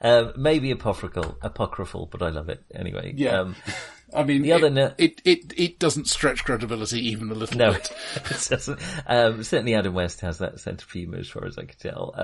[0.01, 3.13] um, maybe apocryphal, apocryphal, but I love it anyway.
[3.15, 3.39] Yeah.
[3.39, 3.55] Um,
[4.13, 7.73] I mean, the it, other it, it it doesn't stretch credibility even a little no,
[7.73, 7.91] bit.
[8.15, 8.79] it doesn't.
[9.05, 12.15] Um, certainly, Adam West has that sense of humour, as far as I can tell.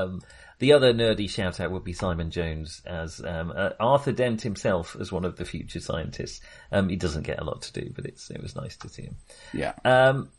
[0.59, 4.95] The other nerdy shout out would be Simon Jones as um, uh, Arthur Dent himself
[4.99, 6.41] as one of the future scientists.
[6.71, 9.03] Um, he doesn't get a lot to do, but it's it was nice to see
[9.03, 9.15] him.
[9.53, 9.73] Yeah.
[9.83, 10.29] Um,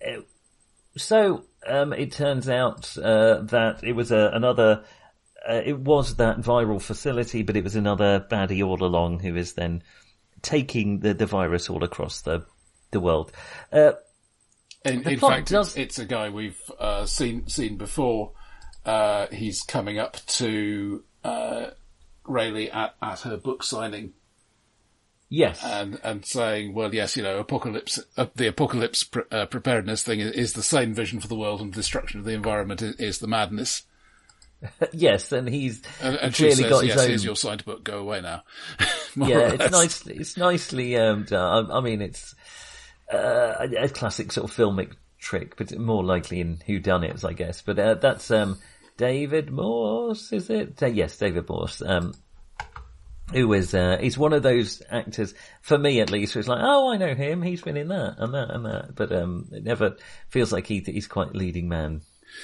[0.00, 0.26] it,
[0.96, 4.84] so um, it turns out uh, that it was a, another.
[5.48, 9.54] Uh, it was that viral facility, but it was another baddie all along who is
[9.54, 9.82] then
[10.42, 12.44] taking the, the virus all across the
[12.90, 13.32] the world.
[13.72, 13.92] Uh,
[14.84, 15.68] in, in fact, does...
[15.68, 18.32] it's, it's, a guy we've uh, seen seen before.
[18.84, 21.66] Uh, he's coming up to uh,
[22.24, 24.14] Railly at, at her book signing.
[25.32, 30.02] Yes, and and saying, well, yes, you know, apocalypse, uh, the apocalypse pre- uh, preparedness
[30.02, 32.96] thing is, is, the same vision for the world, and destruction of the environment is,
[32.96, 33.84] is the madness.
[34.92, 37.08] yes, and he's and, and clearly says, got his yes, own.
[37.08, 37.84] Here's your signed book.
[37.84, 38.42] Go away now.
[39.16, 41.70] yeah, it's nicely, it's nicely um, done.
[41.70, 42.34] I, I mean, it's
[43.12, 47.24] uh, a, a, classic sort of filmic trick, but more likely in Who Done It,
[47.24, 47.62] I guess.
[47.62, 48.58] But uh, that's um,
[48.96, 50.82] David Morse, is it?
[50.82, 51.82] Uh, yes, David Morse.
[51.82, 52.14] Um,
[53.32, 56.92] who is uh, he's one of those actors for me at least who's like oh
[56.92, 59.98] I know him he's been in that and that and that but um it never
[60.30, 62.00] feels like he he's quite leading man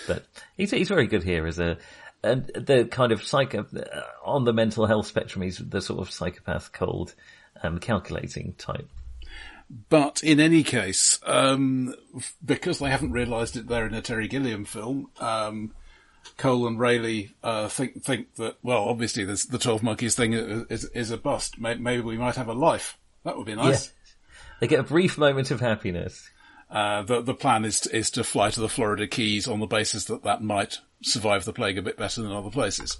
[0.06, 0.24] but
[0.56, 1.78] he's he's very good here as a
[2.26, 6.10] and the kind of psycho uh, on the mental health spectrum, he's the sort of
[6.10, 7.14] psychopath, cold,
[7.62, 8.88] um, calculating type.
[9.68, 11.94] But in any case, um,
[12.44, 15.10] because they haven't realised it, they're in a Terry Gilliam film.
[15.18, 15.72] Um,
[16.36, 21.10] Cole and Railly uh, think think that well, obviously, the Twelve Monkeys thing is is
[21.10, 21.58] a bust.
[21.58, 22.98] Maybe we might have a life.
[23.24, 23.86] That would be nice.
[23.86, 23.92] Yeah.
[24.60, 26.30] They get a brief moment of happiness.
[26.70, 29.66] Uh, the the plan is to, is to fly to the Florida Keys on the
[29.66, 32.98] basis that that might survive the plague a bit better than other places.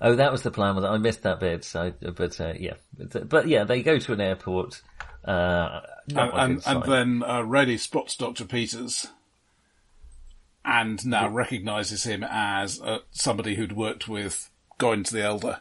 [0.00, 0.82] Oh, that was the plan.
[0.82, 1.64] I missed that bit.
[1.64, 4.80] So, but uh, yeah, but, but, yeah, they go to an airport.
[5.24, 9.06] Uh, and, and, and, then uh, Railly spots Doctor Peters,
[10.64, 11.30] and now yeah.
[11.32, 15.60] recognizes him as uh, somebody who'd worked with Goines the Elder.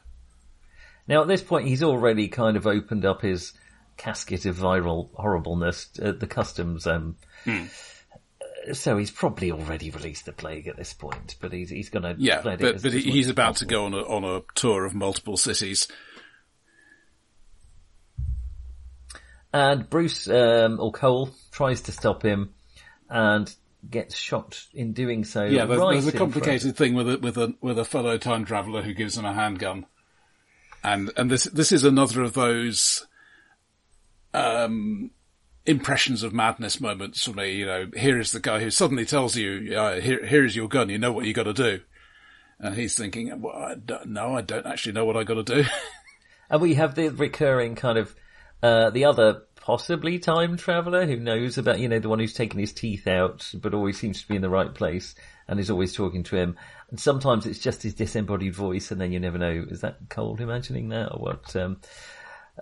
[1.08, 3.54] Now, at this point, he's already kind of opened up his
[3.98, 6.88] casket of viral horribleness at the customs.
[6.88, 7.66] Um, hmm
[8.74, 12.16] so he's probably already released the plague at this point, but he's he's going to
[12.18, 15.88] yeah, but but he's about to go on a on a tour of multiple cities.
[19.52, 22.54] And Bruce um, or Cole tries to stop him,
[23.10, 23.54] and
[23.90, 25.44] gets shot in doing so.
[25.44, 28.46] Yeah, there's, right there's a complicated thing with a with a with a fellow time
[28.46, 29.86] traveler who gives him a handgun,
[30.84, 33.08] and and this this is another of those
[34.34, 35.12] um,
[35.66, 37.54] impressions of madness moments for me.
[37.54, 40.68] You know, here is the guy who suddenly tells you, uh, "Here, here is your
[40.68, 40.90] gun.
[40.90, 41.82] You know what you got to do,"
[42.60, 43.76] and he's thinking, well, I
[44.06, 45.66] "No, I don't actually know what I got to do."
[46.50, 48.14] and we have the recurring kind of
[48.62, 52.60] uh, the other possibly time traveler who knows about, you know, the one who's taken
[52.60, 55.16] his teeth out, but always seems to be in the right place
[55.48, 56.56] and is always talking to him.
[56.90, 60.38] And sometimes it's just his disembodied voice, and then you never know, is that Cole
[60.40, 61.56] imagining that or what?
[61.56, 61.78] Um,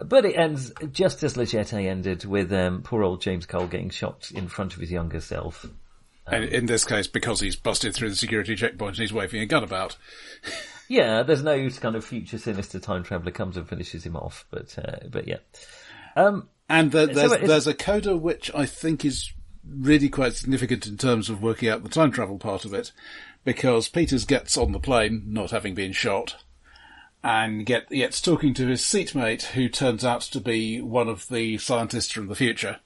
[0.04, 3.90] but it ends just as La Jetée ended with um, poor old James Cole getting
[3.90, 5.66] shot in front of his younger self.
[5.66, 5.74] Um,
[6.28, 9.46] and in this case, because he's busted through the security checkpoint and he's waving a
[9.46, 9.96] gun about.
[10.88, 14.78] yeah, there's no kind of future sinister time traveler comes and finishes him off, but
[14.78, 15.38] uh, but yeah.
[16.18, 19.32] Um, and the, there's so there's a coda which I think is
[19.64, 22.92] really quite significant in terms of working out the time travel part of it,
[23.46, 26.44] because Peters gets on the plane, not having been shot,
[27.24, 31.60] and get, gets talking to his seatmate, who turns out to be one of the
[31.60, 32.80] scientists from the future.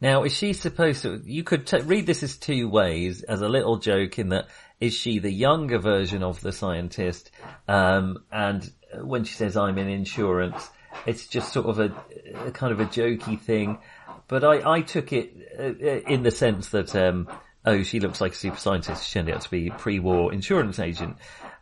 [0.00, 1.20] Now, is she supposed to?
[1.24, 4.46] You could t- read this as two ways, as a little joke in that
[4.80, 7.30] is she the younger version of the scientist?
[7.68, 8.70] Um, and
[9.02, 10.68] when she says I'm in insurance,
[11.04, 11.94] it's just sort of a,
[12.46, 13.78] a kind of a jokey thing.
[14.28, 17.28] But I, I took it uh, in the sense that, um,
[17.64, 19.06] oh, she looks like a super scientist.
[19.06, 21.16] She turned out to be pre-war insurance agent.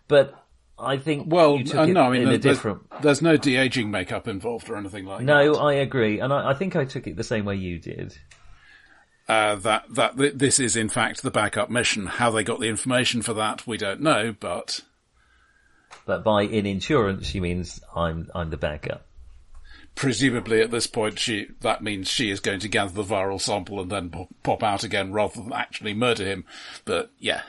[0.09, 0.35] But
[0.79, 2.83] I think well, uh, no, I mean, there's, different...
[3.01, 5.59] there's, no de aging makeup involved or anything like no, that.
[5.59, 8.17] No, I agree, and I, I, think I took it the same way you did.
[9.29, 12.07] Uh, that that th- this is in fact the backup mission.
[12.07, 14.81] How they got the information for that, we don't know, but
[16.07, 19.07] but by in insurance, she means I'm I'm the backup
[19.95, 23.81] presumably at this point she that means she is going to gather the viral sample
[23.81, 26.45] and then pop out again rather than actually murder him.
[26.85, 27.43] But yeah.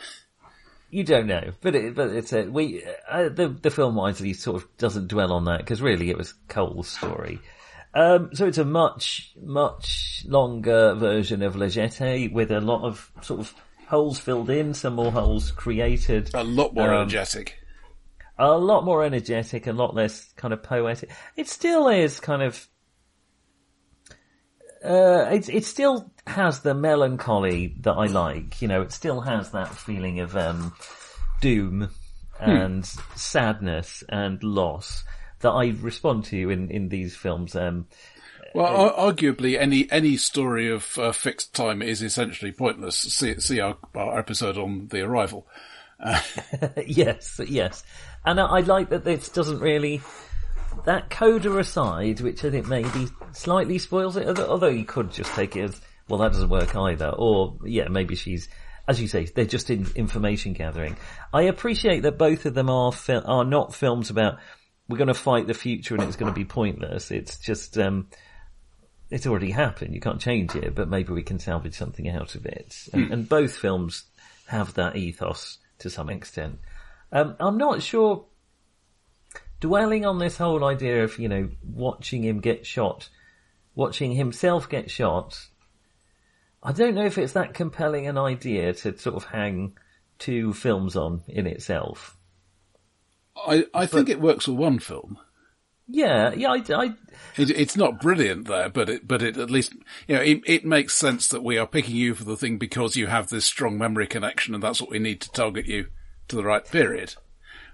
[0.92, 4.62] You don't know, but it, but it's a we uh, the the film wisely sort
[4.62, 7.40] of doesn't dwell on that because really it was Cole's story.
[7.94, 13.12] Um, so it's a much much longer version of La Jetée with a lot of
[13.22, 13.54] sort of
[13.88, 17.60] holes filled in, some more holes created, a lot more um, energetic
[18.38, 21.10] a lot more energetic, a lot less kind of poetic.
[21.36, 22.68] It still is kind of.
[24.84, 28.62] Uh, it it still has the melancholy that I like.
[28.62, 30.74] You know, it still has that feeling of um,
[31.42, 31.90] doom
[32.40, 33.02] and hmm.
[33.16, 35.04] sadness and loss
[35.40, 37.56] that I respond to in in these films.
[37.56, 37.88] Um,
[38.56, 42.98] well, uh, arguably, any any story of uh, fixed time is essentially pointless.
[42.98, 45.46] See, see our, our episode on the arrival.
[46.00, 46.22] Uh,
[46.88, 47.84] yes, yes.
[48.26, 50.02] And I, I like that this doesn't really,
[50.86, 55.56] that coda aside, which I think maybe slightly spoils it, although you could just take
[55.56, 57.10] it as, well, that doesn't work either.
[57.10, 58.50] Or, yeah, maybe she's,
[58.88, 60.98] as you say, they're just in information gathering.
[61.34, 64.40] I appreciate that both of them are fil- are not films about
[64.88, 67.10] we're going to fight the future and it's going to be pointless.
[67.10, 68.08] It's just um,
[69.10, 69.94] it's already happened.
[69.94, 72.76] You can't change it, but maybe we can salvage something out of it.
[72.94, 73.14] And, hmm.
[73.14, 74.04] and both films
[74.48, 76.60] have that ethos to some extent.
[77.12, 78.26] Um, I'm not sure.
[79.60, 83.10] Dwelling on this whole idea of you know watching him get shot,
[83.74, 85.48] watching himself get shot,
[86.62, 89.78] I don't know if it's that compelling an idea to sort of hang
[90.18, 92.18] two films on in itself.
[93.36, 95.18] I I but, think it works for one film.
[95.88, 96.86] Yeah, yeah, I, I
[97.38, 99.74] it, it's not brilliant there, but it, but it at least,
[100.08, 102.96] you know, it, it makes sense that we are picking you for the thing because
[102.96, 105.88] you have this strong memory connection and that's what we need to target you
[106.28, 107.16] to the right period.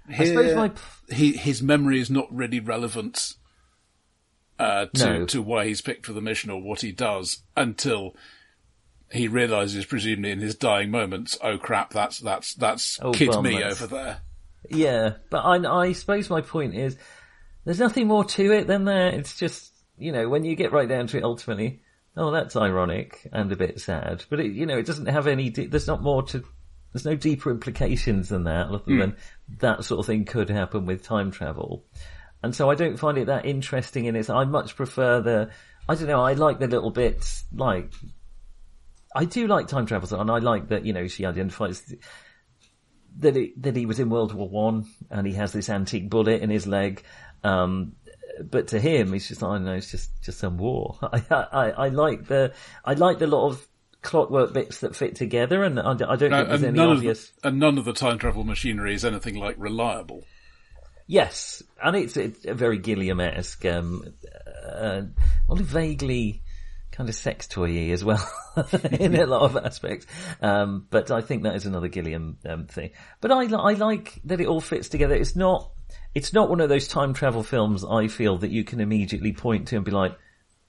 [0.08, 1.14] Here, I suppose my...
[1.14, 3.34] he, his memory is not really relevant
[4.58, 5.26] uh, to no.
[5.26, 8.16] to why he's picked for the mission or what he does until
[9.10, 13.58] he realizes, presumably in his dying moments, oh crap, that's that's that's oh, kid me
[13.58, 13.80] that's...
[13.82, 14.20] over there.
[14.70, 16.96] Yeah, but I, I suppose my point is,
[17.64, 19.14] there's nothing more to it than that.
[19.14, 21.82] It's just you know when you get right down to it, ultimately,
[22.16, 25.50] oh that's ironic and a bit sad, but it, you know it doesn't have any.
[25.50, 26.44] There's not more to
[26.92, 29.00] there's no deeper implications than that, other mm.
[29.00, 29.16] than
[29.60, 31.84] that sort of thing could happen with time travel.
[32.42, 35.50] And so I don't find it that interesting in its, I much prefer the,
[35.88, 37.92] I don't know, I like the little bits, like,
[39.14, 41.94] I do like time travel, and I like that, you know, she identifies
[43.18, 46.42] that it, that he was in World War One, and he has this antique bullet
[46.42, 47.02] in his leg,
[47.44, 47.92] um,
[48.42, 50.98] but to him, it's just, I don't know, it's just, just some war.
[51.02, 52.52] I, I, I like the,
[52.84, 53.66] I like the lot of
[54.02, 57.30] clockwork bits that fit together, and I, don't think there's any obvious.
[57.42, 60.24] The, and none of the time travel machinery is anything like reliable.
[61.06, 64.14] Yes, and it's, it's a very Gilliam-esque, um,
[64.66, 65.02] uh,
[65.48, 66.42] only vaguely
[66.90, 68.30] kind of sex toy as well
[68.92, 70.06] in a lot of aspects.
[70.40, 72.90] Um, but I think that is another Gilliam um, thing.
[73.20, 75.14] But I, I like that it all fits together.
[75.14, 75.70] It's not,
[76.14, 79.68] it's not one of those time travel films I feel that you can immediately point
[79.68, 80.16] to and be like,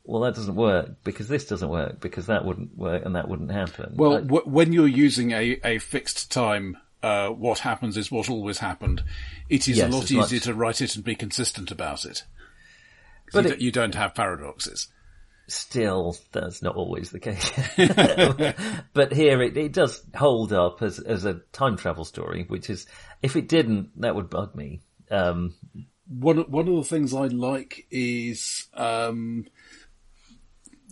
[0.06, 3.52] well, that doesn't work because this doesn't work because that wouldn't work and that wouldn't
[3.52, 3.94] happen.
[3.96, 8.58] Well, w- when you're using a, a fixed time, uh, what happens is what always
[8.60, 9.04] happened.
[9.50, 12.24] It is Yes, a lot easier much- to write it and be consistent about it.
[13.32, 14.88] But you, it- d- you don't have paradoxes.
[15.48, 17.52] still, that's not always the case.
[18.94, 22.86] but here it, it does hold up as, as a time travel story, which is,
[23.22, 24.82] if it didn't, that would bug me.
[25.12, 25.54] Um,
[26.08, 29.46] One one of the things I like is um,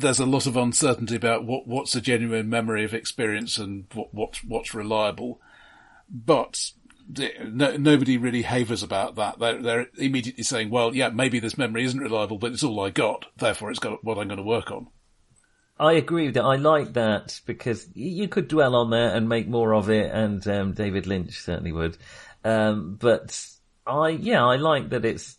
[0.02, 4.14] there's a lot of uncertainty about what what's a genuine memory of experience and what
[4.14, 5.40] what's what's reliable,
[6.10, 6.72] but
[7.44, 9.40] no, nobody really havers about that.
[9.40, 12.90] They're, they're immediately saying, "Well, yeah, maybe this memory isn't reliable, but it's all I
[12.90, 13.26] got.
[13.38, 14.88] Therefore, it's got what I'm going to work on."
[15.80, 16.44] I agree with that.
[16.44, 20.46] I like that because you could dwell on that and make more of it, and
[20.48, 21.98] um, David Lynch certainly would.
[22.44, 23.44] Um, but
[23.86, 25.38] I, yeah, I like that it's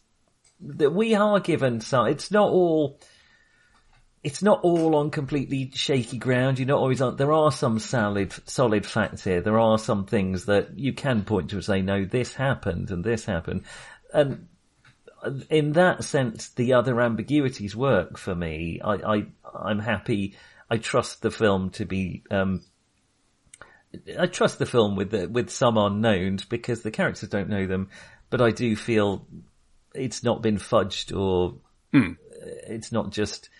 [0.60, 2.08] that we are given some.
[2.08, 2.98] It's not all.
[4.22, 6.58] It's not all on completely shaky ground.
[6.58, 7.16] You're not always on.
[7.16, 9.40] There are some solid, solid facts here.
[9.40, 13.02] There are some things that you can point to and say, "No, this happened and
[13.02, 13.64] this happened,"
[14.14, 14.46] and
[15.50, 18.80] in that sense, the other ambiguities work for me.
[18.82, 20.36] I, I I'm happy.
[20.70, 22.22] I trust the film to be.
[22.30, 22.62] Um,
[24.18, 27.90] I trust the film with the, with some unknowns because the characters don't know them,
[28.30, 29.26] but I do feel
[29.94, 31.58] it's not been fudged or
[32.66, 33.50] it's not just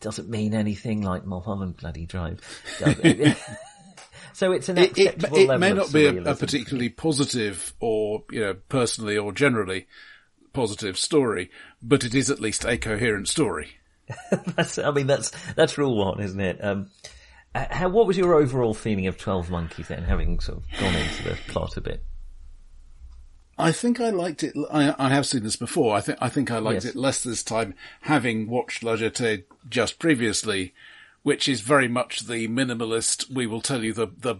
[0.00, 2.40] doesn't mean anything like Mulholland Bloody Drive.
[4.32, 6.88] so it's an It, it, acceptable it level may of not be a, a particularly
[6.88, 9.86] positive or you know personally or generally
[10.52, 11.50] positive story,
[11.82, 13.70] but it is at least a coherent story.
[14.56, 16.62] That's, I mean, that's that's rule one, isn't it?
[16.62, 16.90] Um,
[17.54, 20.94] uh, how, what was your overall feeling of Twelve Monkeys then, having sort of gone
[20.94, 22.04] into the plot a bit?
[23.58, 24.54] I think I liked it.
[24.70, 25.94] I, I have seen this before.
[25.96, 26.94] I think I think I liked Yes.
[26.94, 30.74] it less this time, having watched La Jetée just previously,
[31.22, 33.30] which is very much the minimalist.
[33.32, 34.36] We will tell you the the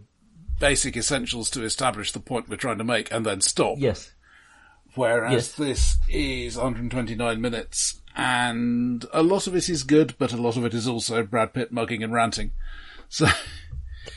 [0.58, 3.76] basic essentials to establish the point we're trying to make, and then stop.
[3.78, 4.12] Yes,
[4.94, 5.52] Whereas Yes.
[5.52, 10.64] this is 129 minutes, and a lot of it is good, but a lot of
[10.64, 12.52] it is also Brad Pitt mugging and ranting.
[13.08, 13.26] So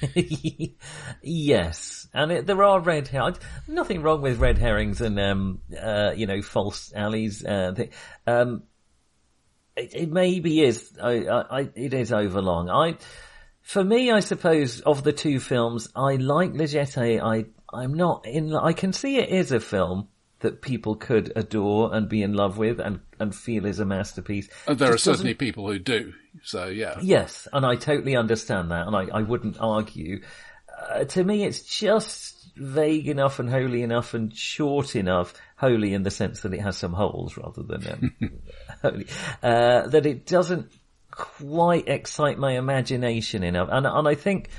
[1.21, 3.39] yes, and it, there are red herrings.
[3.67, 7.45] Nothing wrong with red herrings and um, uh, you know false alleys.
[7.45, 7.73] Uh,
[8.25, 8.63] um,
[9.75, 10.97] it, it maybe is.
[11.01, 12.69] I, I, it is overlong.
[12.69, 12.97] I,
[13.61, 16.65] for me, I suppose of the two films, I like Le.
[17.21, 18.55] I, I'm not in.
[18.55, 20.07] I can see it is a film
[20.39, 24.49] that people could adore and be in love with and, and feel is a masterpiece.
[24.67, 26.13] and there are certainly people who do.
[26.43, 30.21] So yeah, Yes, and I totally understand that, and I, I wouldn't argue.
[30.89, 36.03] Uh, to me, it's just vague enough and holy enough and short enough, holy in
[36.03, 37.87] the sense that it has some holes rather than
[38.21, 38.31] um,
[38.81, 39.07] holy,
[39.43, 40.71] uh, that it doesn't
[41.11, 43.69] quite excite my imagination enough.
[43.71, 44.49] And, and I think,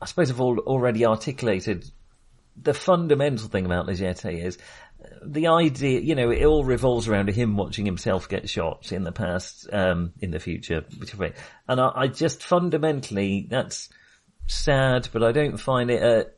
[0.00, 1.90] I suppose I've al- already articulated
[2.60, 4.60] the fundamental thing about Le Jetée is uh,
[5.24, 9.12] the idea, you know, it all revolves around him watching himself get shot in the
[9.12, 11.32] past, um, in the future, which way.
[11.68, 13.88] And I, I just fundamentally, that's
[14.46, 16.30] sad, but I don't find it a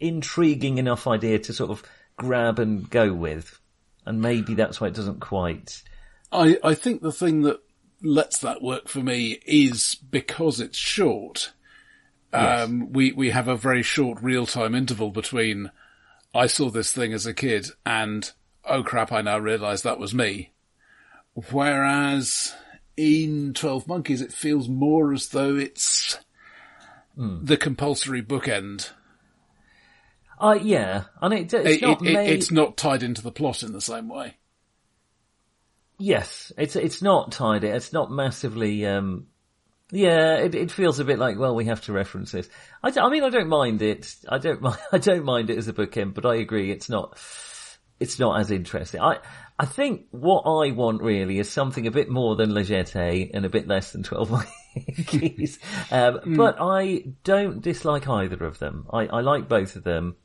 [0.00, 1.82] intriguing enough idea to sort of
[2.16, 3.58] grab and go with.
[4.04, 5.82] And maybe that's why it doesn't quite.
[6.32, 7.60] I, I think the thing that
[8.02, 11.52] lets that work for me is because it's short.
[12.32, 15.70] Um, we, we have a very short real time interval between
[16.34, 18.30] I saw this thing as a kid and
[18.64, 20.52] oh crap, I now realize that was me.
[21.50, 22.54] Whereas
[22.96, 26.18] in 12 Monkeys, it feels more as though it's
[27.16, 28.90] the compulsory bookend.
[30.38, 32.28] Uh, yeah, and it, it's It- not it- made.
[32.30, 34.36] it's not tied into the plot in the same way.
[35.98, 37.62] Yes, it's it's not tied.
[37.62, 38.84] It's not massively.
[38.86, 39.28] Um,
[39.92, 42.48] yeah, it it feels a bit like well, we have to reference this.
[42.82, 44.12] I mean, I don't mind it.
[44.28, 44.78] I don't mind.
[44.90, 47.18] I don't mind it as a bookend, but I agree, it's not.
[48.00, 49.00] It's not as interesting.
[49.00, 49.18] I
[49.60, 53.44] I think what I want really is something a bit more than Le Jetée and
[53.44, 54.28] a bit less than Twelve
[54.96, 55.58] Monkeys.
[55.92, 58.86] um, But I don't dislike either of them.
[58.92, 60.16] I, I like both of them.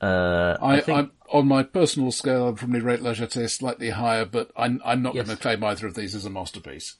[0.00, 3.90] Uh, I, I, think I'm, on my personal scale, I'd probably rate La Jetée slightly
[3.90, 5.26] higher, but I'm, I'm not Yes.
[5.26, 6.96] going to claim either of these as a masterpiece.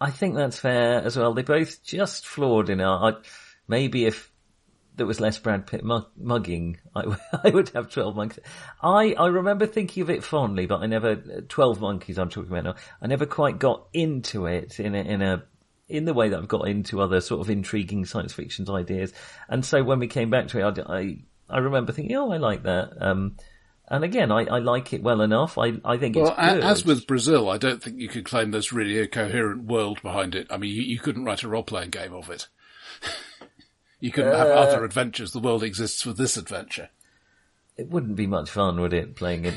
[0.00, 1.34] I think that's fair as well.
[1.34, 3.16] They're both just flawed in art.
[3.16, 3.28] I,
[3.68, 4.32] maybe if
[4.96, 8.44] there was less Brad Pitt mug, mugging, I would have 12 Monkeys.
[8.82, 12.64] I, I remember thinking of it fondly, but I never, 12 Monkeys I'm talking about
[12.64, 15.44] now, I never quite got into it in a, in a,
[15.88, 19.12] in the way that I've got into other sort of intriguing science fiction ideas.
[19.48, 22.38] And so when we came back to it, I, I, I remember thinking, oh, I
[22.38, 22.90] like that.
[23.00, 23.36] Um,
[23.90, 25.58] And again, I, I like it well enough.
[25.58, 26.62] I, I think Well, it's a- good.
[26.64, 30.34] as with Brazil, I don't think you could claim there's really a coherent world behind
[30.36, 30.46] it.
[30.48, 32.46] I mean, you, you couldn't write a role-playing game of it.
[34.00, 35.32] you couldn't have Uh, other adventures.
[35.32, 36.88] The world exists for this adventure.
[37.76, 39.54] it wouldn't be much fun, would it, playing in,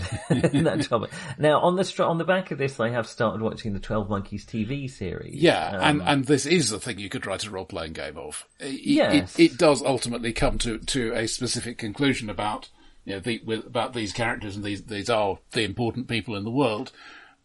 [0.52, 1.12] in that topic?
[1.38, 4.10] Now, on the str- on the back of this, I have started watching the Twelve
[4.10, 5.36] Monkeys TV series.
[5.36, 8.48] Yeah, and, Um, and this is a thing you could write a role-playing game of.
[8.60, 9.38] It, Yes.
[9.38, 12.70] it, it does ultimately come to, to a specific conclusion about,
[13.06, 16.44] you know, the, with, about these characters and these, these are the important people in
[16.44, 16.92] the world.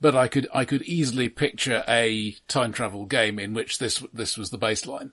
[0.01, 4.39] But I could, I could easily picture a time travel game in which this, this
[4.39, 5.11] was the baseline.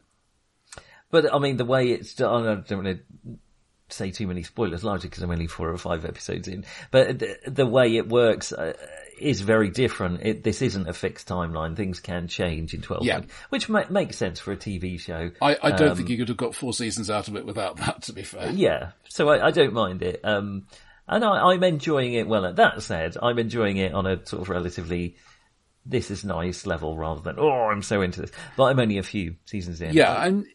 [1.10, 3.38] But I mean, the way it's done, I don't want to
[3.90, 6.66] say too many spoilers, largely because I'm only four or five episodes in.
[6.92, 8.74] But the, the way it works uh,
[9.20, 10.22] is very different.
[10.24, 11.76] It, this isn't a fixed timeline.
[11.76, 13.18] Things can change in 12 Yeah.
[13.20, 15.32] months, which ma- makes sense for a TV show.
[15.42, 17.78] I, I don't Um, think you could have got four seasons out of it without
[17.86, 18.50] that, to be fair.
[18.52, 20.20] Yeah, so I, I don't mind it.
[20.24, 20.66] Um,
[21.08, 22.52] and I, I'm enjoying it well.
[22.52, 25.16] That said, I'm enjoying it on a sort of relatively,
[25.86, 28.32] this is nice level rather than, oh, I'm so into this.
[28.58, 29.94] But I'm only a few seasons in.
[29.94, 30.48] Yeah, and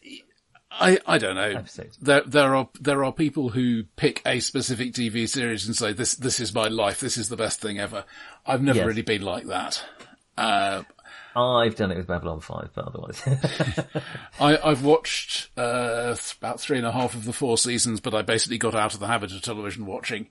[0.71, 1.49] I, I don't know.
[1.49, 1.97] Episodes.
[2.01, 6.15] There, there are, there are people who pick a specific TV series and say, this,
[6.15, 6.99] this is my life.
[6.99, 8.05] This is the best thing ever.
[8.45, 8.87] I've never Yes.
[8.87, 9.83] really been like that.
[10.37, 10.83] Uh,
[11.35, 13.21] I've done it with Babylon 5, but otherwise.
[14.39, 18.21] I, I've watched, uh, about three and a half of the four seasons, but I
[18.21, 20.27] basically got out of the habit of television watching.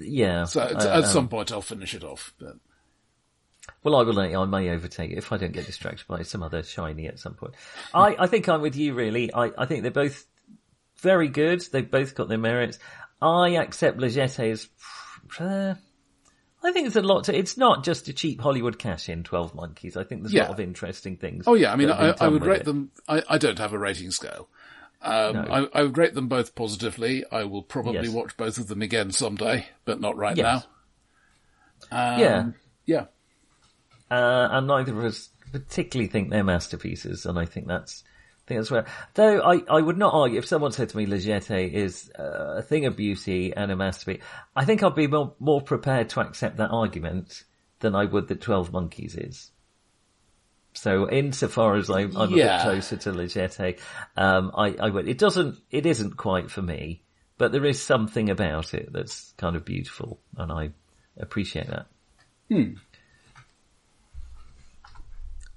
[0.00, 0.44] yeah.
[0.44, 2.32] So at, at um, some point I'll finish it off.
[2.38, 2.56] But
[3.86, 4.18] Well, I will.
[4.18, 7.34] I may overtake it if I don't get distracted by some other shiny at some
[7.34, 7.54] point.
[7.94, 8.94] I, I think I'm with you.
[8.94, 10.26] Really, I, I think they're both
[10.98, 11.62] very good.
[11.70, 12.80] They've both got their merits.
[13.22, 14.68] I accept La Jetée as.
[15.38, 15.74] Uh,
[16.64, 17.38] I think there's a lot to.
[17.38, 19.22] It's not just a cheap Hollywood cash in.
[19.22, 19.96] Twelve Monkeys.
[19.96, 21.44] I think there's a lot of interesting things.
[21.46, 22.64] Oh yeah, I mean, I, I would rate it.
[22.64, 22.90] them.
[23.08, 24.48] I, I don't have a rating scale.
[25.00, 25.68] Um, No.
[25.72, 27.24] I, I would rate them both positively.
[27.30, 28.08] I will probably Yes.
[28.08, 30.64] watch both of them again someday, but not right Yes.
[31.92, 32.14] now.
[32.14, 32.50] Um, Yeah.
[32.84, 33.04] yeah.
[34.10, 38.60] Uh, and neither of us particularly think they're masterpieces, and I think that's I think
[38.60, 38.86] that's where.
[39.14, 42.54] Though I, I would not argue if someone said to me La Jetée is uh,
[42.58, 44.22] a thing of beauty and a masterpiece,
[44.54, 47.42] I think I'd be more, more prepared to accept that argument
[47.80, 49.50] than I would that Twelve Monkeys is.
[50.74, 53.80] So insofar as I'm, I'm a bit closer to La Jetée,
[54.16, 55.08] um, I, I would.
[55.08, 55.58] It doesn't.
[55.70, 57.02] It isn't quite for me,
[57.38, 60.70] but there is something about it that's kind of beautiful, and I
[61.18, 61.86] appreciate that.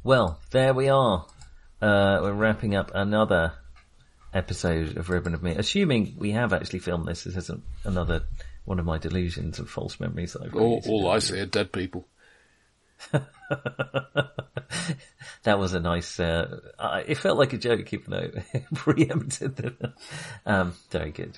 [0.04, 1.26] Well, there we are.
[1.82, 3.54] Uh, we're wrapping up another
[4.34, 5.52] episode of Ribbon of Me.
[5.56, 8.24] Assuming we have actually filmed this, this isn't another
[8.66, 11.10] one of my delusions of false memories that I've All, all.
[11.10, 12.08] I see are dead people.
[15.44, 19.56] That was a nice, uh, uh, it felt like a joke even though it preempted
[19.56, 19.94] the,
[20.46, 21.38] um, very good.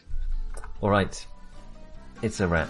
[0.81, 1.25] Alright.
[2.21, 2.69] It's a wrap.